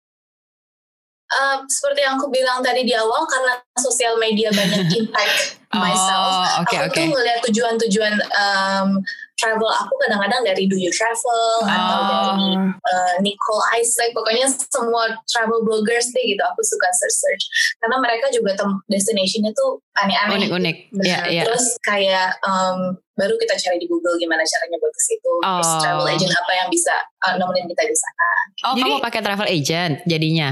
Um, 1.32 1.64
seperti 1.64 2.04
yang 2.04 2.20
aku 2.20 2.28
bilang 2.28 2.60
tadi 2.60 2.84
di 2.84 2.92
awal 2.92 3.24
karena 3.24 3.56
sosial 3.80 4.20
media 4.20 4.52
banyak 4.52 4.84
impact 5.00 5.56
Oh, 5.72 5.80
myself. 5.80 6.60
oke, 6.60 6.76
aku 6.76 6.92
oke. 6.92 6.96
tuh 7.00 7.04
ngeliat 7.08 7.40
tujuan-tujuan 7.48 8.14
um, 8.36 9.00
travel 9.34 9.66
aku 9.66 9.94
kadang-kadang 9.98 10.42
dari 10.42 10.64
Do 10.66 10.76
You 10.76 10.88
Travel 10.88 11.44
atau 11.64 11.98
Oh. 11.98 12.06
dari 12.06 12.48
uh, 12.78 13.14
Nicole 13.20 13.64
Isaac. 13.74 14.12
Pokoknya 14.12 14.46
semua 14.48 15.10
travel 15.26 15.62
bloggers 15.62 16.10
deh 16.10 16.24
gitu 16.24 16.42
aku 16.42 16.60
suka 16.62 16.88
search-search. 16.92 17.42
Karena 17.78 17.96
mereka 17.98 18.30
juga 18.30 18.54
tem- 18.54 18.82
destinationnya 18.86 19.50
tuh 19.52 19.82
aneh-aneh. 19.94 20.46
Unik-unik. 20.46 20.76
Iya, 21.00 21.18
iya. 21.28 21.42
Terus 21.42 21.74
kayak 21.82 22.38
um, 22.42 22.94
baru 23.12 23.34
kita 23.36 23.54
cari 23.56 23.76
di 23.76 23.86
Google 23.86 24.14
gimana 24.16 24.40
caranya 24.40 24.78
buat 24.78 24.90
ke 24.90 25.02
situ. 25.02 25.32
Terus 25.36 25.68
Oh. 25.68 25.80
travel 25.80 26.06
agent 26.06 26.32
apa 26.32 26.52
yang 26.54 26.68
bisa 26.68 26.94
uh, 27.20 27.34
nemenin 27.34 27.66
kita 27.66 27.82
di 27.82 27.96
sana. 27.96 28.28
Oh, 28.62 28.74
Jadi- 28.74 28.82
kamu 28.84 28.96
pakai 29.02 29.20
travel 29.20 29.48
agent 29.48 29.94
jadinya 30.04 30.48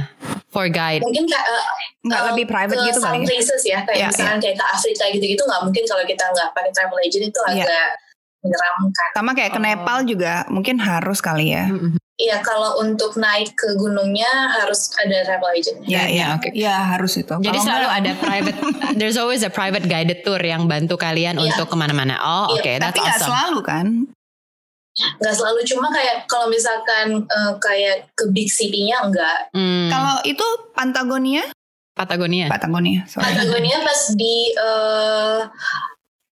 for 0.49 0.67
guide. 0.67 0.99
Mungkin 1.01 1.25
kayak 1.25 1.47
uh, 1.47 1.65
Nggak 2.01 2.17
uh, 2.19 2.27
lebih 2.33 2.45
private 2.49 2.75
ke 2.75 2.85
gitu 2.87 2.99
some 2.99 3.13
kali 3.13 3.19
ya? 3.19 3.27
places 3.29 3.63
ya 3.63 3.79
kayak 3.85 3.99
Iya, 3.99 4.09
misalkan 4.09 4.39
kayak 4.41 4.57
ke 4.57 4.67
Afrika 4.67 5.05
gitu-gitu 5.11 5.43
nggak 5.45 5.63
mungkin 5.63 5.85
kalau 5.85 6.03
kita 6.03 6.25
nggak 6.27 6.49
pakai 6.51 6.73
travel 6.73 6.99
agent 6.99 7.25
itu 7.25 7.41
Iya. 7.47 7.63
agak 7.63 7.87
menyeramkan. 8.41 9.09
Sama 9.13 9.31
kayak 9.33 9.53
ke 9.53 9.61
Oh. 9.61 9.65
Nepal 9.65 9.99
juga 10.03 10.45
mungkin 10.49 10.77
harus 10.77 11.21
kali 11.21 11.53
ya. 11.53 11.69
Iya 12.17 12.45
kalau 12.45 12.77
untuk 12.79 13.17
naik 13.17 13.57
ke 13.57 13.77
gunungnya 13.77 14.29
harus 14.53 14.93
ada 14.97 15.25
travel 15.25 15.57
agent. 15.57 15.79
Ya, 15.85 16.05
Ya, 16.05 16.05
ya, 16.05 16.27
oke. 16.37 16.49
Ya 16.53 16.77
harus 16.93 17.17
itu. 17.17 17.33
Jadi 17.33 17.49
Kalau 17.51 17.65
selalu 17.65 17.89
ada 17.89 18.13
private, 18.15 18.57
there's 19.01 19.17
always 19.17 19.41
a 19.41 19.49
private 19.49 19.89
guided 19.89 20.21
tour 20.21 20.37
yang 20.37 20.69
bantu 20.69 20.97
kalian 20.97 21.37
Iya. 21.37 21.49
untuk 21.49 21.73
ke 21.73 21.77
mana-mana. 21.77 22.21
Oh, 22.21 22.53
oke, 22.53 22.61
Iya, 22.61 22.77
that's 22.77 22.93
tapi 22.93 22.99
nggak 23.01 23.17
awesome. 23.17 23.29
selalu 23.33 23.61
kan? 23.65 23.87
Nggak 25.17 25.33
selalu 25.33 25.61
cuma 25.65 25.89
kayak 25.89 26.17
kalau 26.27 26.47
misalkan 26.49 27.25
eh, 27.25 27.53
kayak 27.57 27.97
ke 28.13 28.29
big 28.29 28.53
city-nya 28.53 29.01
enggak. 29.01 29.49
Hmm. 29.57 29.89
Kalau 29.89 30.17
itu 30.25 30.45
Patagonia 30.77 31.45
Patagonia. 31.91 32.49
Patagonia. 32.49 33.05
Sorry. 33.05 33.29
Patagonia 33.29 33.77
pas 33.81 34.01
di 34.13 34.53
uh, 34.57 35.45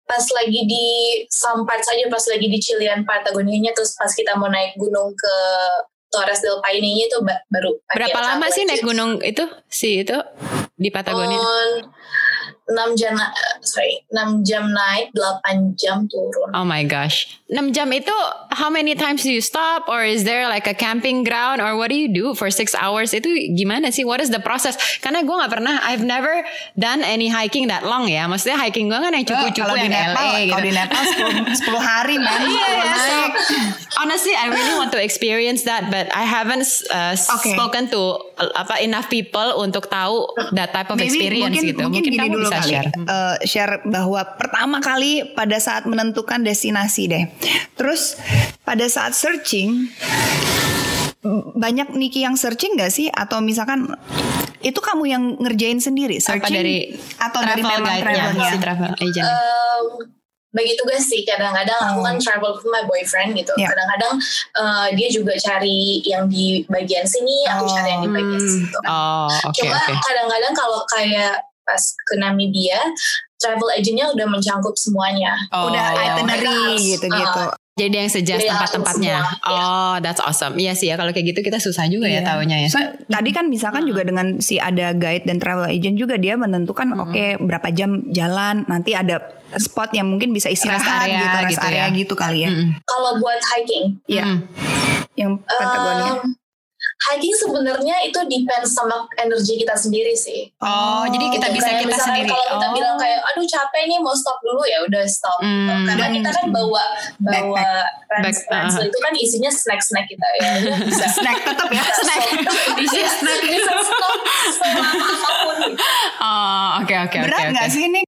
pas 0.04 0.24
lagi 0.32 0.60
di 0.64 0.84
some 1.26 1.64
parts 1.64 1.88
saja 1.88 2.04
pas 2.06 2.20
lagi 2.28 2.46
di 2.46 2.58
Chilean 2.58 3.02
Patagonianya 3.02 3.72
terus 3.72 3.96
pas 3.96 4.08
kita 4.08 4.36
mau 4.36 4.46
naik 4.46 4.76
gunung 4.76 5.12
ke 5.12 5.34
Torres 6.08 6.38
del 6.38 6.60
Paine 6.60 7.02
itu 7.02 7.18
ba- 7.20 7.42
baru 7.48 7.74
Berapa 7.90 8.20
lama 8.22 8.46
sih 8.46 8.62
naik 8.62 8.84
gunung 8.84 9.18
itu? 9.18 9.42
Si 9.66 10.00
itu 10.00 10.14
di 10.74 10.88
Patagonia? 10.88 11.34
On 11.34 11.70
6 12.64 12.96
jam 12.96 13.12
na- 13.12 13.28
sorry 13.60 14.00
6 14.08 14.40
jam 14.42 14.68
naik 14.68 15.12
8 15.12 15.76
jam 15.76 16.08
turun 16.08 16.48
Oh 16.52 16.64
my 16.64 16.80
gosh. 16.80 17.36
6 17.46 17.70
jam 17.70 17.90
itu 17.90 18.14
how 18.50 18.68
many 18.68 18.94
times 18.94 19.20
do 19.20 19.28
you 19.28 19.38
stop 19.38 19.84
or 19.84 20.00
is 20.00 20.24
there 20.24 20.48
like 20.48 20.64
a 20.64 20.72
camping 20.72 21.22
ground 21.22 21.60
or 21.60 21.76
what 21.76 21.88
do 21.88 21.96
you 21.96 22.08
do 22.08 22.32
for 22.32 22.48
6 22.48 22.72
hours? 22.74 23.12
Itu 23.12 23.28
gimana 23.52 23.90
sih? 23.90 24.02
What 24.02 24.18
is 24.18 24.28
the 24.28 24.40
process? 24.40 24.74
Karena 24.98 25.20
gue 25.20 25.30
nggak 25.30 25.52
pernah 25.52 25.76
I've 25.84 26.00
never 26.00 26.40
done 26.74 27.04
any 27.04 27.28
hiking 27.28 27.68
that 27.68 27.84
long 27.84 28.08
ya. 28.08 28.24
Maksudnya 28.24 28.56
hiking 28.56 28.88
gue 28.88 28.96
kan 28.96 29.12
yang 29.12 29.28
cukup-cukup 29.28 29.68
kalau 29.68 29.76
di 29.76 29.86
yang 29.86 29.94
Nepal, 29.94 30.24
LA 30.24 30.40
gitu. 30.40 30.50
kalau 30.50 30.64
di 30.64 30.72
Nepal 30.72 31.02
10, 31.04 31.68
10 31.68 31.84
hari 31.92 32.16
man. 32.16 32.38
Iya, 32.40 32.64
Kalau 32.64 32.80
ya, 32.80 32.94
so, 32.96 33.18
honestly, 34.00 34.32
I 34.32 34.46
really 34.48 34.74
want 34.74 34.90
to 34.90 35.00
experience 35.00 35.62
that, 35.64 35.92
but 35.92 36.08
I 36.10 36.24
haven't 36.24 36.64
uh, 36.88 37.12
Okay. 37.14 37.52
spoken 37.52 37.90
to 37.90 38.00
uh, 38.36 38.50
apa 38.56 38.80
enough 38.80 39.06
people 39.06 39.58
untuk 39.58 39.86
tahu 39.86 40.24
that 40.54 40.72
type 40.72 40.88
of 40.88 40.96
Maybe 40.96 41.10
experience 41.10 41.54
mungkin, 41.54 41.70
gitu. 41.70 41.82
Mungkin, 41.84 42.02
gini 42.04 42.16
kamu 42.16 42.32
dulu 42.32 42.48
bisa 42.54 42.60
kali. 42.60 42.70
share. 42.70 42.88
Eh, 42.94 43.36
share 43.44 43.74
bahwa 43.84 44.20
pertama 44.34 44.78
kali 44.78 45.12
pada 45.30 45.56
saat 45.56 45.84
menentukan 45.84 46.40
destinasi 46.40 47.02
deh. 47.06 47.24
Terus 47.74 48.16
pada 48.60 48.86
saat 48.86 49.12
searching 49.12 49.90
banyak 51.54 51.88
Niki 51.90 52.20
yang 52.20 52.36
searching 52.36 52.76
gak 52.76 52.92
sih 52.92 53.08
atau 53.08 53.40
misalkan 53.40 53.88
itu 54.60 54.76
kamu 54.76 55.04
yang 55.06 55.22
ngerjain 55.38 55.76
sendiri 55.78 56.16
Apa 56.18 56.36
searching 56.36 56.54
dari 56.54 56.76
atau 57.16 57.40
dari 57.40 57.60
travel 57.60 57.80
memang 57.80 57.96
travelnya? 57.98 58.44
si 58.46 58.56
travel 58.58 58.90
agent. 58.98 59.24
Um, 59.26 59.84
bagi 60.50 60.72
tugas 60.76 61.02
sih 61.02 61.26
kadang-kadang 61.26 61.80
aku 61.82 61.98
Oh. 61.98 62.04
kan 62.04 62.16
travel 62.16 62.52
with 62.52 62.68
my 62.68 62.84
boyfriend 62.84 63.34
gitu 63.34 63.50
Ya. 63.56 63.66
kadang-kadang 63.66 64.14
uh, 64.54 64.86
dia 64.92 65.08
juga 65.10 65.34
cari 65.34 65.98
yang 66.02 66.28
di 66.28 66.62
bagian 66.64 67.02
sini 67.02 67.42
aku 67.44 67.66
cari 67.66 67.88
yang 67.90 68.02
di 68.02 68.10
bagian 68.12 68.38
Hmm. 68.38 68.52
situ 68.54 68.78
Oh, 68.84 69.26
oke 69.42 69.56
cuma 69.58 69.76
oke. 69.76 69.92
kadang-kadang 69.98 70.52
kalau 70.52 70.80
kayak 70.86 71.40
pas 71.64 71.80
ke 71.80 72.14
Namibia 72.14 72.78
travel 73.36 73.68
agentnya 73.70 74.08
udah 74.08 74.26
mencangkup 74.26 74.72
semuanya 74.74 75.36
Oh, 75.50 75.68
Udah 75.68 75.92
Mereka 75.92 76.04
itinerary 76.14 76.76
gitu-gitu. 76.90 77.42
Jadi 77.74 77.90
yang 77.92 78.06
sejas 78.06 78.38
Jadi 78.38 78.46
tempat-tempatnya. 78.46 79.18
semua, 79.18 79.50
Oh, 79.50 79.94
that's 79.98 80.22
awesome. 80.22 80.54
Iya 80.54 80.72
sih 80.72 80.86
ya 80.86 80.94
kalau 80.94 81.10
kayak 81.10 81.34
gitu 81.34 81.42
kita 81.42 81.58
susah 81.58 81.84
juga 81.84 82.06
ya 82.06 82.22
Iya. 82.22 82.28
tahunya 82.30 82.56
ya. 82.56 82.68
So, 82.70 82.78
tadi 83.04 83.34
kan 83.34 83.50
misalkan 83.50 83.82
juga 83.82 84.00
dengan 84.00 84.38
si 84.38 84.56
ada 84.56 84.94
guide 84.94 85.24
dan 85.24 85.36
travel 85.36 85.66
agent 85.66 85.98
juga 85.98 86.14
dia 86.14 86.36
menentukan 86.36 86.94
oke 86.94 87.24
berapa 87.42 87.68
jam 87.68 88.06
jalan 88.08 88.62
nanti 88.64 88.94
ada 88.94 89.18
spot 89.52 89.90
yang 89.90 90.06
mungkin 90.06 90.30
bisa 90.30 90.46
istirahat 90.46 90.86
area 91.02 91.18
gitu 91.18 91.36
rest 91.36 91.50
gitu 91.50 91.66
area 91.66 91.78
ya. 91.80 91.86
gitu 91.92 92.14
kali 92.14 92.38
ya. 92.40 92.48
Mm-mm. 92.48 92.68
kalau 92.84 93.18
buat 93.18 93.40
hiking 93.50 93.98
Iya. 94.06 94.22
Mm. 94.24 94.38
Yang 95.14 95.30
Patagonia. 95.44 96.10
um, 96.14 96.30
hiking 97.06 97.34
sebenarnya 97.34 97.96
itu 98.02 98.16
depends 98.24 98.72
sama 98.72 98.94
energi 99.16 99.56
kita 99.56 99.74
sendiri 99.74 100.12
sih 100.12 100.48
Oh, 100.58 101.04
jadi 101.04 101.26
kita 101.30 101.46
Gitu. 101.46 101.56
bisa 101.56 101.68
Kayak 101.68 101.82
kita 101.84 101.96
sendiri. 101.98 102.28
Kalau 102.28 102.44
kita 102.50 102.66
Oh. 102.66 102.72
bilang 102.72 102.96
kayak, 102.96 103.20
aduh 103.22 103.44
capek 103.44 103.82
nih 103.84 103.98
mau 103.98 104.12
stop 104.12 104.38
dulu 104.40 104.62
ya 104.64 104.78
udah 104.80 105.04
stop. 105.04 105.38
Hmm. 105.38 105.84
Karena 105.84 105.94
Dan- 106.02 106.14
kita 106.16 106.28
kan 106.30 106.46
bawa 106.48 106.82
bawa 107.18 107.66
Back- 108.08 108.24
rans- 108.24 108.46
ransel 108.46 108.80
uh-huh. 108.80 108.88
itu 108.88 108.98
kan 108.98 109.12
isinya 109.14 109.50
snack 109.50 109.80
snack 109.80 110.06
kita 110.06 110.26
ya. 110.38 110.50
Bisa 110.88 111.06
snack 111.10 111.38
tetap 111.42 111.68
ya. 111.68 111.84
snack. 112.00 112.22
Isinya 112.82 113.10
snack. 113.10 113.40
Bisa 113.42 113.72
stop 113.76 114.16
selama 114.50 114.84
apa 114.88 115.30
pun. 115.44 115.70
Oh, 116.18 116.66
oke 116.80 116.94
oke 117.04 117.16
oke. 117.16 117.26
Berat 117.26 117.46
nggak 117.52 117.68
sih 117.68 117.82
ini? 117.84 118.00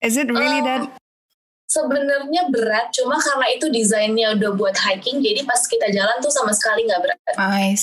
Is 0.00 0.16
it 0.16 0.26
really 0.26 0.58
Oh, 0.58 0.66
that? 0.66 0.82
Sebenarnya 1.72 2.52
berat, 2.52 2.92
cuma 2.92 3.16
karena 3.16 3.48
itu 3.48 3.72
desainnya 3.72 4.36
udah 4.36 4.52
buat 4.52 4.76
hiking, 4.76 5.24
jadi 5.24 5.40
pas 5.48 5.56
kita 5.64 5.88
jalan 5.88 6.20
tuh 6.20 6.28
sama 6.28 6.52
sekali 6.52 6.84
nggak 6.84 7.00
berat. 7.00 7.18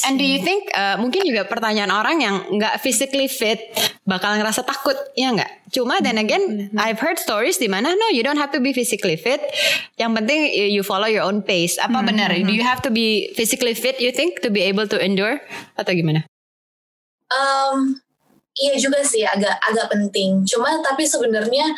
And 0.06 0.22
do 0.22 0.26
you 0.30 0.46
think 0.46 0.70
uh, 0.78 0.94
mungkin 1.02 1.26
juga 1.26 1.50
pertanyaan 1.50 1.90
orang 1.90 2.22
yang 2.22 2.36
nggak 2.54 2.86
physically 2.86 3.26
fit 3.26 3.74
bakal 4.06 4.38
ngerasa 4.38 4.62
takut 4.62 4.94
ya 5.18 5.34
nggak? 5.34 5.74
Cuma 5.74 5.98
then 6.06 6.22
again 6.22 6.70
I've 6.78 7.02
heard 7.02 7.18
stories 7.18 7.58
di 7.58 7.66
mana 7.66 7.90
no 7.90 8.08
you 8.14 8.22
don't 8.22 8.38
have 8.38 8.54
to 8.54 8.62
be 8.62 8.78
physically 8.78 9.18
fit. 9.18 9.42
Yang 9.98 10.22
penting 10.22 10.40
you 10.54 10.66
you 10.70 10.84
follow 10.86 11.10
your 11.10 11.26
own 11.26 11.42
pace. 11.42 11.82
Apa 11.82 12.06
benar? 12.06 12.30
Do 12.30 12.54
you 12.54 12.62
have 12.62 12.86
to 12.86 12.94
be 12.94 13.34
physically 13.34 13.74
fit 13.74 13.98
you 13.98 14.14
think 14.14 14.46
to 14.46 14.54
be 14.54 14.62
able 14.70 14.86
to 14.86 15.02
endure 15.02 15.42
atau 15.82 15.98
gimana? 15.98 16.30
Um, 17.34 17.98
iya 18.54 18.78
juga 18.78 19.02
sih 19.02 19.26
agak 19.26 19.58
agak 19.66 19.90
penting. 19.90 20.46
Cuma 20.46 20.78
tapi 20.86 21.10
sebenarnya 21.10 21.74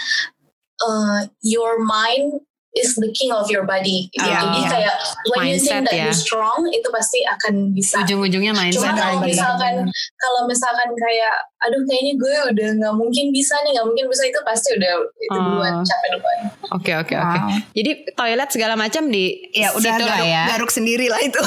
uh, 0.82 1.20
your 1.42 1.80
mind 1.80 2.42
is 2.72 2.96
the 2.96 3.12
king 3.12 3.36
of 3.36 3.52
your 3.52 3.68
body. 3.68 4.08
Gitu. 4.16 4.24
Iya, 4.24 4.48
Jadi 4.48 4.60
iya. 4.64 4.70
kayak 4.72 4.96
when 5.28 5.44
you 5.44 5.60
Mindset 5.60 5.68
think 5.68 5.84
that 5.84 5.98
ya. 6.00 6.04
you're 6.08 6.16
strong 6.16 6.64
itu 6.72 6.88
pasti 6.88 7.20
akan 7.28 7.76
bisa. 7.76 8.00
Ujung-ujungnya 8.00 8.56
Cuma 8.56 8.64
mindset. 8.64 8.96
kalau 8.96 9.20
benar, 9.20 9.28
misalkan 9.28 9.74
kalau 10.16 10.42
misalkan 10.48 10.90
kayak 10.96 11.36
aduh 11.60 11.84
kayaknya 11.84 12.14
gue 12.16 12.36
udah 12.48 12.68
nggak 12.80 12.96
mungkin 12.96 13.26
bisa 13.30 13.60
nih 13.62 13.76
nggak 13.76 13.88
mungkin 13.92 14.06
bisa 14.08 14.24
itu 14.24 14.40
pasti 14.48 14.72
udah 14.80 14.94
itu 15.20 15.36
Oh. 15.36 15.44
duluan 15.52 15.74
capek 15.84 16.08
duluan. 16.16 16.38
Oke 16.72 16.92
oke 16.96 17.12
oke. 17.12 17.38
Wow. 17.44 17.60
Jadi 17.76 17.92
toilet 18.16 18.50
segala 18.50 18.74
macam 18.80 19.04
di 19.12 19.24
Ya 19.52 19.76
udah 19.76 19.92
situ 19.92 20.04
lah 20.08 20.16
garuk, 20.16 20.32
ya. 20.32 20.44
garuk 20.56 20.72
sendiri 20.72 21.12
lah 21.12 21.20
itu. 21.20 21.42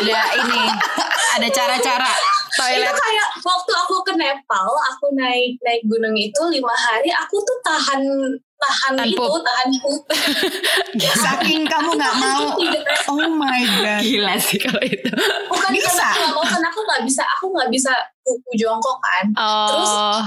Ada 0.00 0.18
ini, 0.40 0.62
ada 1.36 1.48
cara-cara 1.52 2.08
Itu 2.52 2.60
toilet. 2.60 2.92
kayak 2.92 3.28
waktu 3.40 3.72
aku 3.72 3.96
ke 4.04 4.12
Nepal, 4.12 4.68
aku 4.92 5.16
naik 5.16 5.56
naik 5.64 5.82
gunung 5.88 6.12
itu 6.12 6.40
lima 6.52 6.72
hari, 6.76 7.08
aku 7.08 7.40
tuh 7.40 7.56
tahan 7.64 8.02
tahan 8.62 8.92
Tahan 8.94 9.08
itu, 9.10 9.24
tahan 9.42 9.68
pup. 9.82 10.00
Saking 11.24 11.66
kamu 11.66 11.98
nggak 11.98 12.16
mau. 12.20 12.54
Oh 13.10 13.26
my 13.34 13.60
god. 13.82 14.00
Gila 14.04 14.34
sih 14.38 14.60
kalau 14.60 14.78
itu. 14.84 15.10
Bukan 15.50 15.70
Bisa. 15.74 15.90
karena 15.90 16.12
aku 16.14 16.20
nggak 16.22 16.32
mau, 16.36 16.44
aku 16.70 16.80
nggak 16.86 17.02
bisa, 17.02 17.22
aku 17.26 17.44
nggak 17.56 17.70
bisa 17.72 17.92
kuku 18.22 18.50
jongkok 18.60 18.98
kan. 19.02 19.24
Terus 19.66 19.92
Oh, 19.92 20.20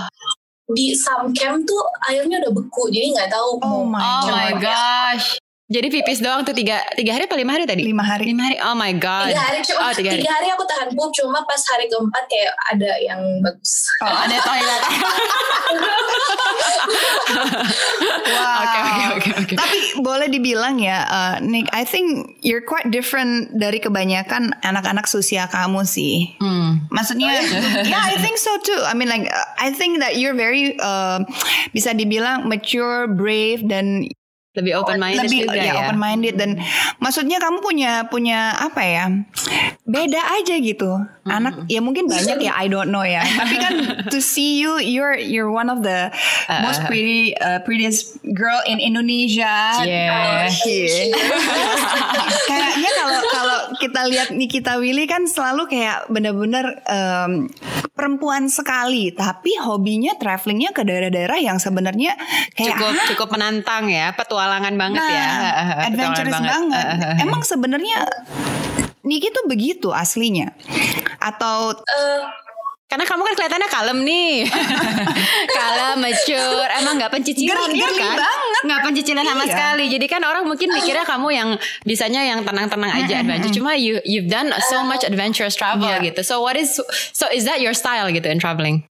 di 0.74 0.98
some 0.98 1.30
camp 1.32 1.62
tuh 1.64 1.80
airnya 2.10 2.42
udah 2.42 2.52
beku, 2.52 2.90
jadi 2.90 3.14
nggak 3.14 3.30
tahu 3.32 3.62
Oh 3.62 3.86
mau 3.86 3.86
my 3.86 4.02
oh 4.02 4.22
god. 4.26 4.34
my 4.34 4.52
gosh. 4.58 5.38
Jadi 5.66 5.90
pipis 5.90 6.22
doang 6.22 6.46
tuh 6.46 6.54
tiga 6.54 6.78
tiga 6.94 7.18
hari 7.18 7.26
apa 7.26 7.34
lima 7.34 7.58
hari 7.58 7.66
tadi? 7.66 7.90
Lima 7.90 8.06
hari. 8.06 8.30
Lima 8.30 8.46
hari. 8.46 8.58
Oh 8.62 8.78
my 8.78 8.94
god. 9.02 9.34
Tiga 9.34 9.42
hari, 9.50 9.60
cuma 9.66 9.90
Oh 9.90 9.92
tiga 9.98 10.10
hari. 10.14 10.22
tiga 10.22 10.32
hari 10.38 10.48
aku 10.54 10.62
tahan 10.70 10.90
pup, 10.94 11.10
cuma 11.10 11.42
pas 11.42 11.58
hari 11.74 11.90
keempat 11.90 12.24
kayak 12.30 12.54
ada 12.70 12.92
yang 13.02 13.22
bagus. 13.42 13.90
Oh, 14.06 14.14
ada 14.14 14.38
toilet. 14.46 14.82
Wow. 18.26 18.58
Oke 18.66 18.78
oke 18.78 19.04
oke 19.18 19.30
oke. 19.42 19.54
Tapi 19.58 19.78
boleh 20.06 20.28
dibilang 20.30 20.78
ya, 20.78 21.02
uh, 21.10 21.36
Nick, 21.42 21.66
I 21.74 21.82
think 21.82 22.38
you're 22.46 22.62
quite 22.62 22.94
different 22.94 23.50
dari 23.58 23.82
kebanyakan 23.82 24.54
anak-anak 24.62 25.10
seusia 25.10 25.50
kamu 25.50 25.82
sih. 25.82 26.38
Hmm. 26.38 26.86
Maksudnya, 26.94 27.42
yeah, 27.90 28.06
I 28.06 28.22
think 28.22 28.38
so 28.38 28.54
too. 28.62 28.78
I 28.86 28.94
mean, 28.94 29.10
like, 29.10 29.26
uh, 29.26 29.46
I 29.58 29.74
think 29.74 29.98
that 30.06 30.18
you're 30.22 30.38
very 30.38 30.78
uh, 30.78 31.26
bisa 31.74 31.98
dibilang 31.98 32.46
mature, 32.46 33.10
brave, 33.10 33.66
dan 33.66 34.06
Lebih 34.56 34.74
open 34.80 34.98
minded 34.98 35.28
lebih 35.28 35.40
juga 35.46 35.60
ya, 35.60 35.64
ya. 35.68 35.74
open 35.84 36.00
minded 36.00 36.36
dan 36.40 36.52
maksudnya 36.98 37.38
kamu 37.44 37.60
punya 37.60 37.92
punya 38.08 38.56
apa 38.56 38.82
ya 38.82 39.06
beda 39.84 40.22
aja 40.42 40.56
gitu 40.58 40.96
anak 41.28 41.68
ya 41.68 41.84
mungkin 41.84 42.08
banyak 42.08 42.40
ya 42.40 42.54
I 42.56 42.72
don't 42.72 42.90
know 42.90 43.04
ya 43.04 43.22
tapi 43.40 43.56
kan 43.60 43.74
to 44.10 44.24
see 44.24 44.58
you 44.58 44.80
you're 44.80 45.14
you're 45.18 45.52
one 45.52 45.68
of 45.68 45.84
the 45.84 46.10
most 46.64 46.82
pretty 46.88 47.36
uh, 47.38 47.60
prettiest 47.68 48.16
girl 48.34 48.64
in 48.64 48.80
Indonesia 48.80 49.78
Yeah. 49.86 50.48
Iya. 50.48 51.16
kayaknya 52.50 52.90
kalau 52.96 53.20
kalau 53.28 53.58
kita 53.78 54.02
lihat 54.08 54.30
Nikita 54.32 54.78
Willy 54.80 55.06
kan 55.06 55.26
selalu 55.28 55.68
kayak 55.68 56.08
bener-bener 56.08 56.80
em, 56.88 57.50
perempuan 57.96 58.48
sekali 58.52 59.10
tapi 59.12 59.56
hobinya 59.58 60.14
travelingnya 60.20 60.76
ke 60.76 60.84
daerah-daerah 60.84 61.40
yang 61.40 61.58
sebenarnya 61.58 62.14
kayak 62.54 62.76
Cukup 62.78 62.92
"Hah? 62.94 63.08
cukup 63.12 63.30
menantang 63.34 63.88
ya, 63.90 64.12
petualangan 64.14 64.45
banget 64.48 65.00
Nah, 65.00 65.10
ya. 65.10 65.30
adventurous 65.86 66.34
Petualangan 66.34 66.64
banget. 66.68 66.86
Emang 67.20 67.42
sebenarnya 67.42 68.00
Niki 69.02 69.30
tuh 69.30 69.46
begitu 69.46 69.94
aslinya, 69.94 70.50
atau 71.20 71.78
Eh, 71.78 72.22
Karena 72.86 73.02
kamu 73.04 73.22
kan 73.22 73.34
kelihatannya 73.34 73.70
kalem 73.70 73.98
nih. 74.02 74.46
kalem, 75.58 75.98
mature. 76.00 76.70
Emang 76.72 76.94
nggak 76.96 77.12
pencicilan 77.12 77.70
ya 77.70 77.82
geri 77.82 77.98
kan? 77.98 78.14
banget. 78.16 78.62
Nggak 78.64 78.82
pencicilan 78.82 79.26
sama 79.26 79.44
Iya. 79.44 79.52
sekali. 79.52 79.86
Jadi 79.90 80.06
kan 80.06 80.22
orang 80.22 80.44
mungkin 80.46 80.70
mikirnya 80.70 81.02
kamu 81.02 81.28
yang 81.30 81.50
bisanya 81.82 82.22
yang 82.24 82.42
tenang-tenang 82.42 82.92
aja 82.96 83.22
adventure. 83.22 83.52
Cuma 83.52 83.74
you 83.74 83.98
you've 84.02 84.26
done 84.26 84.54
so 84.70 84.82
much 84.82 85.02
adventurous 85.02 85.54
travel 85.54 85.86
Iya. 85.88 86.14
gitu. 86.14 86.22
So 86.22 86.40
what 86.40 86.54
is 86.56 86.78
so 87.12 87.26
is 87.30 87.44
that 87.44 87.58
your 87.58 87.74
style 87.74 88.10
gitu 88.10 88.26
in 88.26 88.38
traveling? 88.38 88.86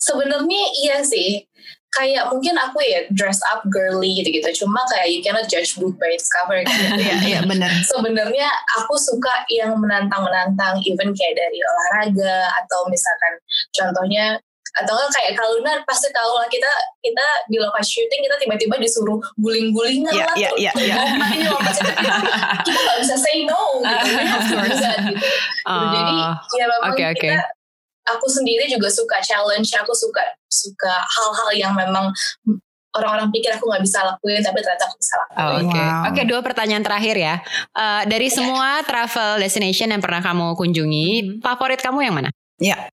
sebenarnya 0.00 0.62
iya 0.80 0.98
sih 1.04 1.44
kayak 1.90 2.30
mungkin 2.30 2.54
aku 2.54 2.78
ya 2.80 3.02
dress 3.10 3.42
up 3.50 3.66
girly 3.66 4.14
gitu-gitu 4.14 4.62
cuma 4.62 4.78
kayak 4.86 5.10
you 5.10 5.18
cannot 5.20 5.46
judge 5.50 5.74
book 5.74 5.98
by 5.98 6.06
its 6.10 6.30
cover 6.30 6.62
gitu 6.62 6.70
Iya, 7.02 7.16
iya 7.26 7.40
benar. 7.42 7.66
sebenarnya 7.82 8.46
aku 8.78 8.94
suka 8.94 9.42
yang 9.50 9.74
menantang-menantang 9.74 10.78
even 10.86 11.10
kayak 11.10 11.34
dari 11.34 11.58
olahraga 11.58 12.46
atau 12.62 12.86
misalkan 12.86 13.32
contohnya 13.74 14.38
atau 14.70 14.94
enggak 14.94 15.10
kayak 15.18 15.32
kalau 15.34 15.58
Luna 15.58 15.82
pasti 15.82 16.06
tahu 16.14 16.30
lah 16.38 16.46
kita 16.46 16.70
kita 17.02 17.26
di 17.50 17.58
lokasi 17.58 17.98
syuting 17.98 18.22
kita 18.22 18.36
tiba-tiba 18.38 18.78
disuruh 18.78 19.18
guling-gulingan 19.34 20.14
Iya, 20.14 20.24
lah 20.30 20.34
iya, 20.38 20.46
tuh. 20.46 20.58
iya, 20.62 20.70
iya. 20.78 20.94
Lomba 20.94 21.26
ini 21.26 21.46
lomba 21.50 21.70
sih, 21.74 21.82
tapi 21.82 22.06
kita 22.62 22.78
nggak 22.78 22.98
bisa 23.02 23.16
say 23.18 23.42
no 23.42 23.58
gitu 23.82 24.06
we 24.14 24.22
have 24.30 24.46
to 24.46 24.54
do 24.54 24.70
that 24.78 24.98
gitu. 25.02 25.18
Gitu. 25.18 25.86
jadi 25.90 26.14
ya 26.54 26.64
memang 26.70 26.90
oke, 26.94 27.02
oke. 27.02 27.18
kita 27.18 27.42
aku 28.02 28.26
sendiri 28.26 28.64
juga 28.66 28.88
suka 28.88 29.20
challenge 29.20 29.68
aku 29.72 29.92
suka 29.92 30.20
suka 30.46 30.92
hal-hal 31.00 31.50
yang 31.52 31.72
memang 31.72 32.10
orang-orang 32.90 33.30
pikir 33.30 33.50
aku 33.50 33.64
nggak 33.64 33.80
bisa 33.80 34.02
lakuin 34.02 34.40
tapi 34.40 34.58
ternyata 34.58 34.84
aku 34.84 34.96
bisa 34.96 35.14
lakuin 35.16 35.38
Oh, 35.38 35.50
Oke, 35.62 35.78
Wow. 35.78 36.08
oke 36.10 36.22
dua 36.26 36.40
pertanyaan 36.40 36.82
terakhir 36.82 37.14
ya. 37.14 37.34
Eh, 37.70 38.02
dari 38.04 38.26
semua 38.28 38.82
travel 38.82 39.38
destination 39.38 39.88
yang 39.88 40.00
pernah 40.00 40.18
kamu 40.18 40.54
kunjungi, 40.54 41.08
favorit 41.38 41.78
kamu 41.78 41.98
yang 42.02 42.14
mana? 42.14 42.30
Ya, 42.56 42.90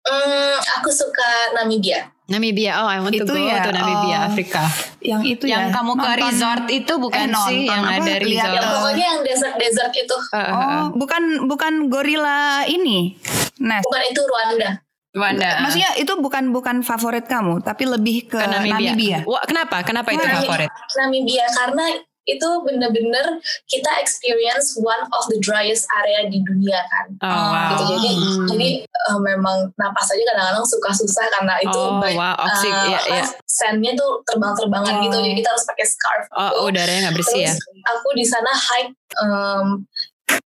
Hmm, 0.00 0.56
aku 0.74 0.88
suka 0.88 1.52
Namibia 1.52 2.08
Namibia. 2.24 2.80
Oh, 2.80 2.88
I 2.88 2.96
want 2.96 3.12
to 3.12 3.24
Itu 3.24 3.28
go 3.28 3.36
ya, 3.36 3.60
to 3.60 3.68
Namibia, 3.70 4.18
oh, 4.18 4.26
Afrika. 4.26 4.64
yang 5.00 5.20
itu 5.20 5.44
yang 5.44 5.68
ya. 5.68 5.74
kamu 5.74 5.92
ke 5.92 6.00
nonton- 6.02 6.20
resort 6.22 6.64
itu 6.70 6.92
bukan 6.96 7.28
eh, 7.28 7.40
sih 7.42 7.60
yang 7.64 7.84
apa, 7.84 8.00
ada 8.00 8.14
resort. 8.16 8.52
yang 8.54 8.68
pokoknya 8.70 9.04
yang 9.06 9.20
desert 9.22 9.54
desert 9.54 9.92
itu 9.94 10.16
eh, 10.30 10.38
eh. 10.38 10.48
Oh, 10.50 10.84
bukan 10.94 11.22
bukan 11.44 11.72
gorila 11.88 12.64
ini. 12.64 13.20
Nah, 13.60 13.78
bukan 13.80 14.02
itu 14.06 14.20
Rwanda 14.22 14.70
Wanda. 15.10 15.50
maksudnya 15.60 15.90
itu 15.96 16.12
bukan 16.14 16.44
bukan 16.48 16.76
favorit 16.80 17.24
kamu, 17.24 17.58
tapi 17.60 17.84
lebih 17.84 18.28
ke, 18.28 18.36
ke 18.36 18.44
Namibia. 18.44 18.92
Namibia. 18.92 19.18
Wah, 19.24 19.42
kenapa? 19.42 19.80
Kenapa 19.82 20.12
itu 20.12 20.20
Nami- 20.20 20.44
favorit? 20.44 20.70
Namibia 20.94 21.46
karena 21.50 21.84
itu 22.24 22.44
bener-bener 22.60 23.24
kita 23.64 23.88
experience 23.96 24.76
one 24.76 25.00
of 25.08 25.24
the 25.26 25.40
driest 25.40 25.88
area 25.96 26.28
di 26.28 26.44
dunia 26.44 26.76
kan 26.86 27.06
Oh, 27.18 27.32
wow. 27.48 27.72
gitu 27.72 27.84
jadi 27.88 28.10
Hmm. 28.12 28.46
jadi 28.46 28.68
eh, 28.84 29.18
memang 29.24 29.72
napas 29.74 30.12
aja 30.12 30.20
kadang-kadang 30.28 30.60
suka 30.62 30.92
susah 30.92 31.24
karena 31.30 31.56
itu 31.56 31.72
Oh, 31.72 31.96
baik- 31.96 32.20
wow, 32.20 32.36
oksig, 32.38 32.68
eh, 32.68 32.84
iya, 32.86 33.00
apa, 33.00 33.16
iya. 33.16 33.24
sandnya 33.42 33.96
tuh 33.96 34.20
terbang-terbangan 34.28 34.92
Oh. 34.92 35.02
gitu 35.02 35.16
jadi 35.18 35.34
kita 35.34 35.48
harus 35.48 35.64
pakai 35.64 35.86
scarf 35.88 36.24
gitu. 36.26 36.36
Oh, 36.36 36.68
udaranya 36.68 37.00
nggak 37.08 37.16
bersih 37.16 37.40
ya? 37.42 37.54
Terus 37.56 37.80
aku 37.88 38.08
di 38.12 38.24
sana 38.28 38.52
hike 38.52 38.92
um, 39.16 39.66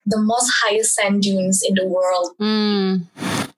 the 0.07 0.21
most 0.21 0.49
highest 0.65 0.97
sand 0.97 1.23
dunes 1.23 1.65
in 1.65 1.75
the 1.77 1.87
world 1.87 2.35
Hmm. 2.37 3.05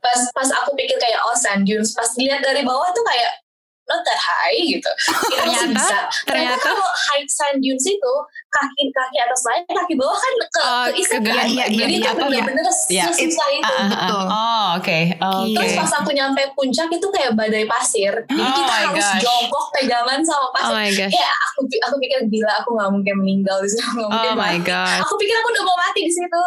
pas 0.02 0.20
pas 0.34 0.48
aku 0.62 0.74
pikir 0.74 0.98
kayak 0.98 1.22
oh 1.26 1.36
sand 1.38 1.66
dunes 1.66 1.94
pas 1.94 2.10
dilihat 2.14 2.42
dari 2.42 2.66
bawah 2.66 2.90
tuh 2.90 3.04
kayak 3.06 3.41
not 3.84 4.00
that 4.02 4.14
high 4.16 4.54
gitu 4.56 4.86
Kita 4.86 5.42
Ternyata- 5.42 5.68
bisa. 5.68 5.98
ternyata- 6.24 6.62
kalau 6.64 6.86
hike 7.10 7.26
sand 7.26 7.58
dunes 7.58 7.82
itu 7.82 8.14
kaki 8.48 8.82
kaki 8.88 9.16
atas 9.18 9.40
naik 9.42 9.64
kaki 9.66 9.94
bawah 9.94 10.14
kan 10.14 10.32
ke 10.38 10.60
Oh, 10.62 10.84
ke- 10.88 11.18
kan 11.18 11.44
iya, 11.44 11.66
iya, 11.66 11.66
jadi 11.68 11.92
iya, 11.92 11.98
itu 11.98 12.08
apa, 12.08 12.24
bener-bener 12.24 12.64
iya. 12.88 13.04
sesusah 13.08 13.48
itu 13.50 13.64
Ah, 13.64 13.74
ah, 13.74 13.82
ah. 13.82 13.88
Betul. 13.90 14.22
Oh, 14.22 14.66
oke. 14.76 14.98
Oke. 15.18 15.54
Terus 15.56 15.72
pas 15.76 15.92
aku 15.94 16.10
nyampe 16.10 16.42
puncak 16.52 16.88
itu 16.88 17.06
kayak 17.08 17.32
badai 17.32 17.64
pasir, 17.64 18.12
jadi 18.22 18.38
Oh 18.40 18.54
kita 18.54 18.72
harus 18.84 19.02
gosh. 19.02 19.20
jongkok 19.20 19.64
pegangan 19.72 20.20
sama 20.20 20.40
Oh 20.40 20.50
pasir. 20.52 20.74
my 20.74 20.88
gosh. 20.92 21.12
Ya 21.12 21.28
aku 21.28 21.58
aku 21.66 21.94
pikir 21.98 22.18
gila 22.28 22.54
aku 22.58 22.70
nggak 22.72 22.90
mungkin 22.92 23.14
meninggal 23.18 23.56
di 23.58 23.68
situ, 23.68 23.82
mungkin 23.98 24.30
Oh 24.30 24.36
my 24.36 24.56
mati. 24.56 24.64
gosh. 24.64 25.00
Aku 25.00 25.14
pikir 25.16 25.34
aku 25.34 25.48
udah 25.50 25.64
mau 25.64 25.76
mati 25.76 26.00
di 26.02 26.12
situ. 26.12 26.42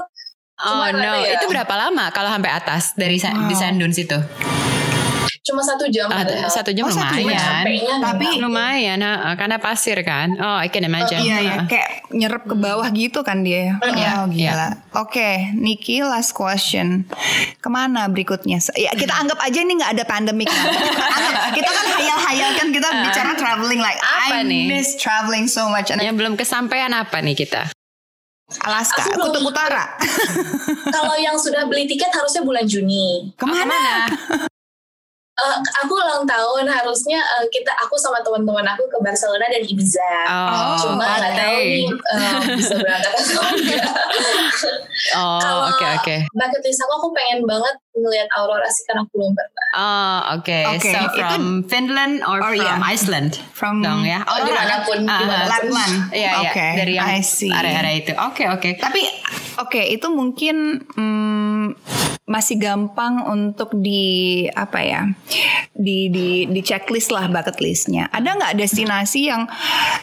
Oh 0.57 0.71
Cuma 0.71 0.87
no, 0.93 1.11
ya. 1.19 1.35
itu 1.35 1.45
berapa 1.45 1.73
lama 1.75 2.05
kalau 2.09 2.31
sampai 2.31 2.47
atas 2.49 2.95
dari 2.95 3.19
Wow. 3.19 3.43
di 3.45 3.55
sand 3.55 3.75
dunes 3.75 3.97
itu? 3.97 4.15
Cuma 5.45 5.61
satu 5.61 5.85
jam. 5.87 6.09
Ah, 6.09 6.25
padahal. 6.25 6.49
satu 6.49 6.73
jam 6.73 6.83
Oh, 6.83 6.89
satu 6.89 7.21
jam. 7.21 7.21
lumayan. 7.21 8.01
Tapi-. 8.01 8.41
Lumayan, 8.41 8.97
ah, 8.99 9.37
karena 9.37 9.61
pasir 9.61 10.01
kan. 10.01 10.33
Oh, 10.35 10.57
I 10.57 10.67
can 10.67 10.81
imagine. 10.81 11.21
Iya 11.21 11.37
ya, 11.39 11.55
Ah. 11.55 11.65
kayak 11.69 11.89
nyerap 12.09 12.43
ke 12.43 12.55
bawah 12.57 12.89
gitu 12.89 13.21
kan 13.21 13.45
dia. 13.45 13.77
Iya, 13.77 14.25
oh, 14.25 14.33
iya. 14.33 14.51
gila. 14.51 14.69
Oke, 14.97 15.53
Niki 15.53 16.01
last 16.01 16.33
question. 16.33 17.05
Ke 17.61 17.69
mana 17.69 18.09
berikutnya? 18.09 18.57
Ya 18.73 18.89
kita 18.91 19.13
anggap 19.21 19.37
aja 19.37 19.59
ini 19.61 19.77
nggak 19.77 19.93
ada 19.93 20.03
pandemic 20.03 20.49
lah. 20.49 20.65
Anggap, 21.13 21.45
kita 21.53 21.69
kan 21.69 21.85
hayal-hayal 21.93 22.49
kan 22.57 22.67
kita 22.71 22.87
bicara 23.05 23.31
traveling 23.35 23.79
like 23.79 24.01
Apa 24.01 24.41
I 24.41 24.43
nih? 24.43 24.65
miss 24.67 24.97
traveling 24.97 25.45
so 25.45 25.69
much. 25.69 25.93
And 25.93 26.01
Yang 26.01 26.25
belum 26.25 26.33
kesampaian 26.35 26.89
apa 26.89 27.21
nih 27.21 27.37
kita? 27.37 27.69
Alaska, 28.61 29.01
Aku 29.03 29.29
Kutub 29.29 29.45
Utara. 29.47 29.93
Kalau 30.87 31.13
yang 31.17 31.33
sudah 31.35 31.65
beli 31.65 31.85
tiket 31.85 32.09
harusnya 32.09 32.41
bulan 32.41 32.65
Juni. 32.65 33.29
Ke 33.33 33.45
mana? 33.45 34.09
Eh, 35.35 35.55
aku 35.83 35.91
ulang 35.91 36.23
tahun 36.23 36.63
harusnya 36.63 37.19
eh, 37.19 37.45
kita 37.51 37.67
aku 37.75 37.99
sama 37.99 38.23
teman-teman 38.23 38.63
aku 38.65 38.87
ke 38.87 38.97
Barcelona 38.99 39.43
dan 39.45 39.59
Ibiza. 39.61 40.11
Oh, 40.31 40.79
Cuma 40.79 41.03
nggak 41.03 41.35
tahu 41.35 41.59
pantai. 41.59 41.75
nih 41.75 41.87
eh, 41.91 42.35
bisa 42.55 42.73
berangkat 42.73 43.11
atau 43.13 43.43
enggak. 43.51 43.83
Oh, 45.13 45.69
oke 45.69 45.85
oke. 45.99 46.15
bucket 46.33 46.61
list 46.63 46.81
aku 46.81 46.93
aku 46.97 47.07
pengen 47.11 47.43
banget 47.43 47.75
ngelihat 47.93 48.25
aurora 48.33 48.65
sih 48.65 48.83
karena 48.87 49.03
aku 49.03 49.11
belum 49.13 49.31
pernah. 49.31 49.65
Oh, 49.75 50.19
oke. 50.39 50.59
Oke, 50.71 50.87
So 50.87 50.99
itu- 51.03 51.19
from 51.19 51.43
Finland 51.67 52.15
or 52.23 52.39
Or, 52.39 52.51
from 52.51 52.63
yeah. 52.63 52.79
Iceland? 52.81 53.31
From 53.51 53.83
Dong 53.83 54.01
ya. 54.01 54.23
Oh, 54.23 54.39
di 54.39 54.49
mana 54.49 54.81
pun, 54.81 55.03
Ah, 55.03 55.19
di 55.19 55.25
mana 55.27 55.43
pun. 55.45 55.51
Lapland. 55.51 55.95
Iya, 56.09 56.31
iya. 56.41 56.51
Dari 56.73 56.93
yang 56.95 57.07
area-area 57.11 57.93
itu. 57.93 58.11
Oke, 58.17 58.47
oke. 58.47 58.69
Tapi 58.79 59.01
oke 59.57 59.81
itu 59.83 60.07
mungkin 60.09 60.55
hmm, 60.89 61.63
masih 62.35 62.59
gampang 62.59 63.23
untuk 63.23 63.71
di 63.71 64.03
apa 64.51 64.83
ya 64.83 65.07
di 65.71 66.11
di 66.11 66.43
di 66.45 66.59
checklist 66.59 67.15
lah 67.15 67.31
bucket 67.31 67.63
listnya. 67.63 68.11
Ada 68.11 68.35
nggak 68.35 68.53
destinasi 68.59 69.31
yang 69.31 69.47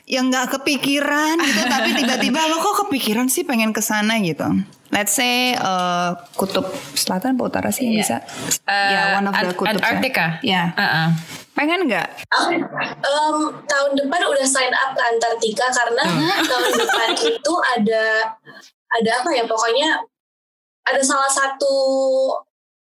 yang 0.08 0.32
nggak 0.32 0.56
kepikiran 0.56 1.36
gitu 1.36 1.60
tapi 1.68 1.92
tiba-tiba 2.00 2.40
lo 2.48 2.56
kok 2.56 2.88
kepikiran 2.88 3.28
sih 3.28 3.44
pengen 3.44 3.76
ke 3.76 3.84
sana 3.84 4.16
gitu. 4.24 4.48
Let's 4.88 5.12
say 5.12 5.52
eh, 5.52 6.10
kutub 6.32 6.64
selatan 6.96 7.36
atau 7.36 7.52
utara 7.52 7.68
sih 7.68 7.84
yang 7.84 7.96
Iya. 7.96 8.00
bisa. 8.00 8.16
Eh, 8.64 8.90
ya 8.92 9.00
one 9.16 9.28
of 9.28 9.32
the 9.32 9.40
Ant- 9.44 9.56
kutub. 9.56 9.68
Antarctica? 9.76 10.26
Ya. 10.40 10.72
Uh-uh. 10.72 11.08
Pengen 11.52 11.84
nggak? 11.84 12.08
Em, 12.32 13.36
tahun 13.62 13.90
depan 13.92 14.20
udah 14.24 14.46
sign 14.48 14.72
up 14.72 14.96
ke 14.96 15.02
Antartika 15.04 15.68
karena 15.68 16.04
tahun 16.42 16.72
depan 16.80 17.08
itu 17.12 17.52
ada 17.76 18.04
ada 18.88 19.10
apa 19.20 19.30
ya 19.32 19.44
pokoknya 19.44 20.00
ada 20.82 21.00
salah 21.00 21.28
satu 21.28 21.72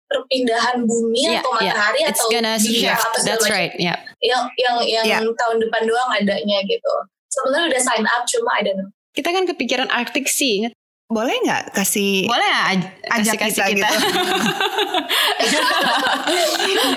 perpindahan 0.05 0.85
bumi 0.85 1.27
Yeah, 1.27 1.41
atau 1.41 1.53
yeah. 1.59 1.73
matahari 1.73 2.01
It's 2.05 2.21
atau 2.21 2.27
gonna 2.31 2.55
shift. 2.57 2.77
segala 2.77 3.25
That's 3.25 3.45
macam. 3.45 3.57
right. 3.57 3.73
Yeah. 3.77 3.99
yang 4.21 4.43
yang 4.57 4.77
yang 4.85 5.05
Yeah. 5.05 5.21
tahun 5.35 5.57
depan 5.59 5.83
doang 5.85 6.11
adanya 6.13 6.59
gitu 6.65 6.93
sebenarnya 7.29 7.67
udah 7.75 7.83
sign 7.83 8.05
up 8.07 8.23
cuma 8.25 8.51
I 8.55 8.63
don't 8.63 8.79
know 8.79 8.91
Kita 9.11 9.31
kan 9.31 9.47
kepikiran 9.47 9.89
Arctic 9.91 10.27
Sea. 10.27 10.59
ingat? 10.61 10.73
Boleh 11.15 11.31
nggak 11.39 11.63
kasih 11.71 12.27
Boleh 12.27 12.43
aj- 12.67 12.91
ajak 13.09 13.39
kasih-kasih 13.39 13.63
kita, 13.71 13.87
kita? 13.87 13.89
gitu. 16.65 16.89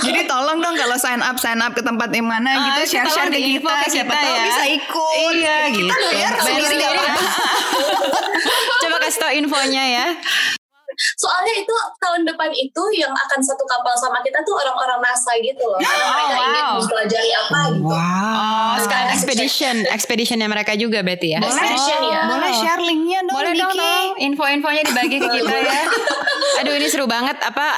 Jadi 0.00 0.20
tolong 0.24 0.58
dong 0.58 0.72
kalau 0.74 0.96
sign 0.96 1.20
up 1.20 1.36
sign 1.36 1.60
up 1.60 1.72
ke 1.72 1.82
tempat 1.82 2.08
yang 2.08 2.24
mana 2.24 2.50
Ah, 2.50 2.60
gitu 2.72 2.96
share 2.96 3.04
share 3.06 3.28
ke 3.28 3.36
kita 3.36 3.68
ke 3.84 3.88
siapa 3.90 4.08
kita 4.08 4.16
tahu 4.18 4.32
ya. 4.32 4.44
bisa 4.46 4.64
ikut. 4.66 5.32
Iya, 5.34 5.56
kita 5.68 5.76
gitu. 5.92 6.08
bayar 6.08 6.32
sendiri 6.38 6.74
nggak 6.74 6.90
apa-apa. 6.90 7.22
Coba 8.82 8.96
kasih 8.98 9.18
tau 9.20 9.32
infonya 9.34 9.84
ya. 9.84 10.06
Soalnya 11.16 11.54
itu 11.56 11.74
tahun 11.98 12.22
depan 12.24 12.50
itu 12.50 12.82
yang 12.94 13.10
akan 13.10 13.40
satu 13.40 13.64
kapal 13.64 13.92
sama 13.94 14.20
kita 14.20 14.40
tuh 14.40 14.54
orang-orang 14.56 15.00
NASA 15.00 15.32
gitu 15.38 15.62
loh 15.62 15.78
karena 15.78 15.98
Oh, 16.02 16.12
mereka 16.12 16.36
ingin 16.38 16.62
wow. 16.62 16.74
mempelajari 16.76 17.30
apa 17.32 17.60
gitu 17.70 17.86
Wow. 17.86 18.38
Oh, 18.70 18.76
sekarang 18.78 18.98
Nah, 19.02 19.16
expedition, 19.16 19.74
expeditionnya 19.88 20.46
mereka 20.46 20.72
juga 20.74 21.00
berarti 21.00 21.34
ya. 21.34 21.38
Boleh, 21.38 21.50
Expedition 21.50 22.00
ya. 22.06 22.20
boleh 22.26 22.52
share 22.52 22.78
linknya 22.80 23.20
dong 23.22 23.34
Boleh 23.34 23.52
dong, 23.52 23.72
tolong 23.72 24.08
info-infonya 24.18 24.82
dibagi 24.84 25.16
ke 25.16 25.28
kita 25.30 25.56
ya. 25.58 25.82
Aduh 26.60 26.74
ini 26.74 26.86
seru 26.86 27.04
banget. 27.04 27.36
Apa 27.40 27.74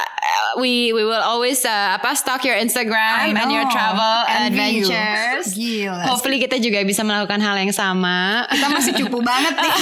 we 0.59 0.93
we 0.93 1.03
will 1.03 1.21
always 1.21 1.63
uh, 1.65 1.97
apa 1.97 2.13
stalk 2.13 2.45
your 2.45 2.57
Instagram 2.57 3.33
and 3.33 3.49
your 3.49 3.65
travel 3.69 4.25
you. 4.27 4.47
adventures. 4.49 5.53
Gila. 5.53 6.05
Hopefully 6.09 6.37
kita 6.41 6.61
juga 6.61 6.83
bisa 6.85 7.01
melakukan 7.01 7.39
hal 7.41 7.55
yang 7.57 7.73
sama. 7.73 8.45
Kita 8.49 8.67
masih 8.69 8.91
cupu 8.99 9.19
banget 9.23 9.55
nih. 9.57 9.73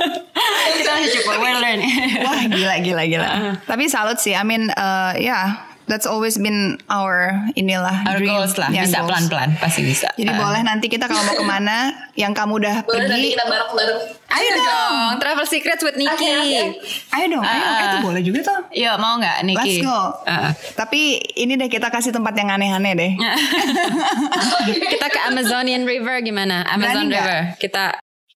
kita 0.82 0.90
masih 0.96 1.10
cukup 1.20 1.36
well 1.40 1.58
learned. 1.60 1.84
Wah 2.24 2.42
gila 2.48 2.74
gila 2.84 3.02
gila. 3.08 3.30
Tapi 3.64 3.84
salut 3.88 4.18
sih. 4.20 4.36
I 4.36 4.44
mean 4.44 4.68
uh, 4.74 5.16
yeah, 5.16 5.71
that's 5.84 6.04
always 6.04 6.34
been 6.34 6.78
our 6.86 7.34
inilah 7.52 8.04
Our 8.04 8.18
dream. 8.18 8.32
goals 8.32 8.54
lah, 8.54 8.68
Yeah, 8.68 8.84
bisa 8.84 9.02
pelan-pelan 9.02 9.58
pasti 9.58 9.82
bisa. 9.82 10.08
Jadi 10.12 10.28
Uh, 10.28 10.38
boleh 10.38 10.62
nanti 10.62 10.86
kita 10.86 11.04
kalau 11.04 11.22
mau 11.22 11.34
ke 11.34 11.44
mana 11.44 11.76
yang 12.14 12.32
kamu 12.32 12.58
udah 12.58 12.76
boleh 12.82 13.04
nanti 13.04 13.12
pergi, 13.22 13.34
kita 13.34 13.44
bareng-bareng 13.46 14.00
Ayo 14.32 14.48
dong, 14.56 15.20
travel 15.20 15.44
secrets 15.44 15.84
with 15.84 15.92
Nikki. 15.92 16.08
Oke, 16.08 16.24
oke. 16.32 16.62
ayo 17.12 17.26
dong, 17.28 17.44
ayo, 17.44 17.60
Ah, 17.60 17.76
eh, 17.76 17.84
itu 17.84 17.98
boleh 18.00 18.22
juga 18.24 18.40
tuh. 18.42 18.60
Yuk 18.72 18.96
mau 18.96 19.20
nggak 19.20 19.44
Nikki? 19.44 19.60
Let's 19.76 19.84
go. 19.84 19.98
Uh, 20.24 20.48
Tapi 20.72 21.00
ini 21.36 21.52
deh 21.54 21.68
kita 21.68 21.92
kasih 21.92 22.10
tempat 22.10 22.32
yang 22.32 22.48
aneh-aneh 22.48 22.92
deh. 22.96 23.12
kita 24.88 25.06
ke 25.08 25.20
Amazonian 25.26 25.84
River 25.84 26.20
gimana? 26.20 26.64
Amazon 26.64 27.08
Berani? 27.08 27.14
River. 27.14 27.40
Kita 27.58 27.84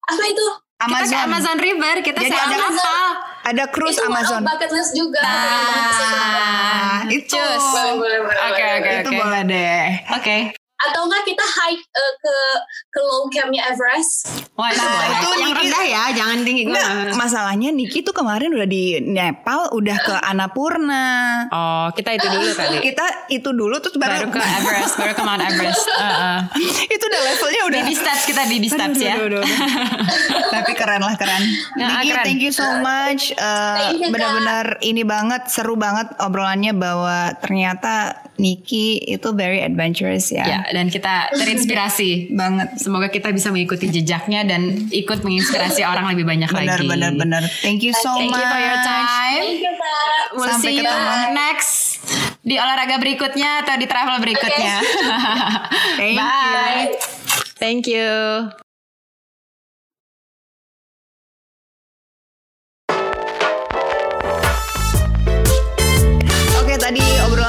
apa 0.05 0.23
itu 0.27 0.47
Kita 0.75 0.91
ke 0.91 0.95
Amazon. 1.07 1.23
Amazon 1.25 1.57
River, 1.57 1.95
kita 2.03 2.19
Jadi 2.19 2.35
ada- 2.35 2.59
kapal. 2.61 3.07
Ada 3.45 3.65
cruise 3.69 3.95
itu 3.95 4.05
Amazon. 4.05 4.41
Amazon. 4.41 4.51
bucket 4.51 4.71
list 4.73 4.93
juga. 4.93 5.21
Ah, 5.21 6.99
itu. 7.07 7.29
Cus. 7.31 7.65
Boleh, 7.71 7.95
boleh, 7.95 8.19
boleh, 8.21 8.39
Oke, 8.43 8.57
boleh. 8.57 8.75
oke, 8.75 8.91
Itu 8.91 9.11
oke. 9.11 9.19
boleh 9.21 9.43
deh. 9.45 9.85
Oke. 10.11 10.37
Atau 10.85 11.01
enggak 11.05 11.25
kita 11.25 11.43
hike 11.43 11.81
eh, 11.83 12.13
ke 12.17 12.37
ke 12.89 13.01
low 13.01 13.27
campnya 13.29 13.67
Everest. 13.67 14.29
Wah, 14.55 14.69
itu 14.69 14.79
Nah, 14.79 15.05
itu 15.11 15.27
yang 15.35 15.51
Niki- 15.51 15.61
rendah 15.65 15.85
ya, 15.85 16.03
jangan 16.13 16.39
tinggi 16.41 16.63
Enggak, 16.65 16.89
masalahnya 17.15 17.69
Niki 17.71 18.01
tuh 18.01 18.13
kemarin 18.13 18.51
udah 18.51 18.65
di 18.65 18.85
Nepal, 19.01 19.73
udah 19.73 19.97
ke 19.99 20.15
Annapurna. 20.21 21.07
Oh, 21.49 21.87
kita 21.91 22.15
itu 22.15 22.27
dulu 22.27 22.51
kali. 22.53 22.77
Kita 22.81 23.07
itu 23.29 23.51
dulu 23.51 23.75
terus 23.79 23.97
baru, 23.97 24.25
Baru 24.25 24.29
ke 24.31 24.41
Everest, 24.41 24.95
baru 24.95 25.13
ke 25.13 25.23
Mount 25.23 25.43
Everest. 25.43 25.85
Heeh. 25.95 26.39
itu 26.87 27.05
udah 27.05 27.21
levelnya 27.25 27.63
udah 27.65 27.81
Baby 27.81 27.95
steps 27.95 28.23
kita 28.25 28.43
baby 28.47 28.69
steps 28.69 28.95
Aduh, 28.95 29.03
ya. 29.03 29.13
aduh, 29.15 29.27
aduh, 29.27 29.41
aduh. 29.41 29.53
Tapi 30.55 30.73
keren 30.73 31.03
lah 31.03 31.15
keren. 31.15 31.43
Ya, 31.75 31.87
Niki, 31.91 32.09
keren. 32.09 32.25
thank 32.25 32.41
you 32.41 32.53
so 32.53 32.67
much. 32.79 33.35
Uh. 33.35 33.91
Benar-benar 34.07 34.79
ini 34.81 35.03
banget 35.03 35.49
seru 35.49 35.75
banget 35.75 36.15
obrolannya 36.19 36.73
bahwa 36.73 37.35
ternyata 37.37 38.23
Niki 38.35 38.99
itu 39.01 39.29
very 39.33 39.63
adventurous 39.63 40.29
ya. 40.29 40.43
Ya, 40.43 40.61
dan 40.69 40.91
kita 40.91 41.31
terinspirasi. 41.33 42.11
Banget. 42.41 42.83
Semoga 42.83 43.07
kita 43.07 43.31
bisa 43.31 43.49
mengikuti 43.49 43.87
jejaknya 43.87 44.43
dan 44.43 44.91
ikut 44.91 45.23
menginspirasi 45.23 45.87
orang 45.91 46.11
lebih 46.11 46.27
banyak 46.27 46.51
Benar 46.51 46.77
lagi. 46.77 46.87
benar 46.87 47.13
benar. 47.15 47.43
Thank 47.63 47.83
you 47.83 47.95
so 47.95 48.15
Thank 48.15 48.35
much. 48.35 48.43
you 48.43 48.47
for 48.47 48.61
your 48.61 48.81
time. 48.83 49.43
Thank 49.45 49.63
you, 49.63 49.75
Kak. 49.75 50.23
We'll 50.35 50.51
Sampai 50.51 50.67
see 50.67 50.75
you 50.79 50.85
ketemu. 50.85 51.31
next 51.33 51.73
di 52.43 52.55
olahraga 52.59 52.97
berikutnya 52.99 53.63
atau 53.63 53.75
di 53.79 53.87
travel 53.87 54.19
berikutnya. 54.21 54.75
Thank 56.01 56.19
you. 56.19 56.21
Bye. 56.21 56.85
Thank 57.57 57.87
you. 57.87 58.64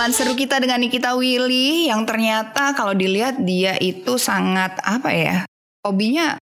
Obrolan 0.05 0.21
seru 0.21 0.37
kita 0.37 0.61
dengan 0.61 0.85
Nikita 0.85 1.17
Willy 1.17 1.89
yang 1.89 2.05
ternyata 2.05 2.77
kalau 2.77 2.93
dilihat 2.93 3.41
dia 3.41 3.73
itu 3.81 4.21
sangat 4.21 4.77
apa 4.85 5.09
ya 5.09 5.37
hobinya 5.81 6.37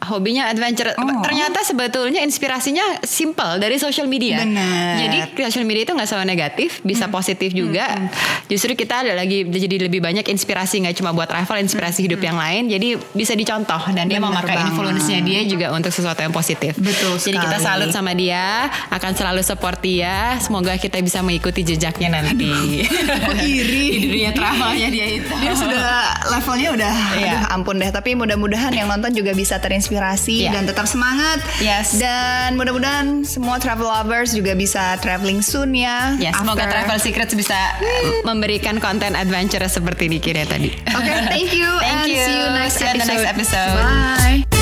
Hobinya 0.00 0.48
adventure. 0.48 0.96
Oh. 0.96 1.20
Ternyata 1.20 1.60
sebetulnya 1.60 2.24
inspirasinya 2.24 3.04
simple 3.04 3.60
dari 3.60 3.76
social 3.76 4.08
media. 4.08 4.40
Benar. 4.40 4.96
Jadi 4.96 5.18
social 5.44 5.68
media 5.68 5.84
itu 5.84 5.92
nggak 5.92 6.08
selalu 6.08 6.24
negatif, 6.26 6.80
bisa 6.80 7.12
positif 7.12 7.52
juga. 7.52 8.08
Justru 8.48 8.72
kita 8.72 9.04
ada 9.04 9.12
lagi 9.12 9.44
jadi 9.44 9.76
lebih 9.76 10.00
banyak 10.00 10.24
inspirasi 10.24 10.80
nggak 10.80 10.96
cuma 10.96 11.12
buat 11.12 11.28
travel, 11.28 11.60
inspirasi 11.60 12.08
hidup 12.08 12.16
yang 12.18 12.40
lain. 12.40 12.72
Jadi 12.72 12.96
bisa 13.12 13.36
dicontoh 13.36 13.76
dan 13.92 14.08
dia 14.08 14.16
Benar 14.16 14.40
memakai 14.40 14.56
influence-nya 14.64 15.20
dia 15.20 15.44
juga 15.44 15.68
untuk 15.70 15.92
sesuatu 15.92 16.16
yang 16.16 16.32
positif. 16.32 16.80
Betul 16.80 17.20
Jadi 17.20 17.36
kita 17.36 17.60
sekali. 17.60 17.68
salut 17.84 17.90
sama 17.92 18.16
dia, 18.16 18.72
akan 18.88 19.12
selalu 19.12 19.44
support 19.44 19.84
dia. 19.84 20.40
Semoga 20.40 20.80
kita 20.80 20.96
bisa 20.98 21.20
mengikuti 21.20 21.60
jejaknya 21.60 22.24
nanti. 22.24 22.88
kok 23.20 23.36
iri. 23.36 23.84
Di 23.92 24.08
dunia 24.08 24.30
travelnya 24.32 24.88
dia 24.88 25.06
itu. 25.12 25.34
dia 25.36 25.52
sudah 25.52 25.84
levelnya 26.32 26.68
udah 26.72 26.94
Iya. 27.12 27.32
aduh 27.36 27.42
ampun 27.52 27.76
deh 27.76 27.90
tapi 27.90 28.16
mudah-mudahan 28.16 28.72
yang 28.72 28.88
nonton 28.88 29.12
juga 29.12 29.36
bisa 29.36 29.60
terinspirasi 29.60 29.89
Iya. 29.90 30.52
dan 30.52 30.62
tetap 30.64 30.84
semangat 30.84 31.42
Yes. 31.58 31.96
dan 31.96 32.54
mudah-mudahan 32.54 33.22
semua 33.22 33.58
travel 33.58 33.86
lovers 33.86 34.30
juga 34.30 34.54
bisa 34.54 34.94
traveling 34.98 35.40
soon 35.40 35.74
ya 35.74 36.14
semoga 36.32 36.62
After- 36.62 36.70
Travel 36.70 36.98
Secrets 36.98 37.34
bisa 37.34 37.58
memberikan 38.22 38.78
konten 38.78 39.12
adventure 39.12 39.64
seperti 39.64 40.06
Dikira 40.08 40.44
tadi. 40.44 40.70
Oke, 40.90 41.10
thank 41.26 41.50
you 41.50 41.66
Thank 41.82 41.96
and 41.96 42.08
you. 42.08 42.20
see 42.20 42.36
you 42.36 42.48
next 42.52 42.74
See 42.74 42.84
you 42.84 42.92
episode. 42.92 43.10
next 43.10 43.26
episode. 43.28 43.74
Bye. 43.76 44.59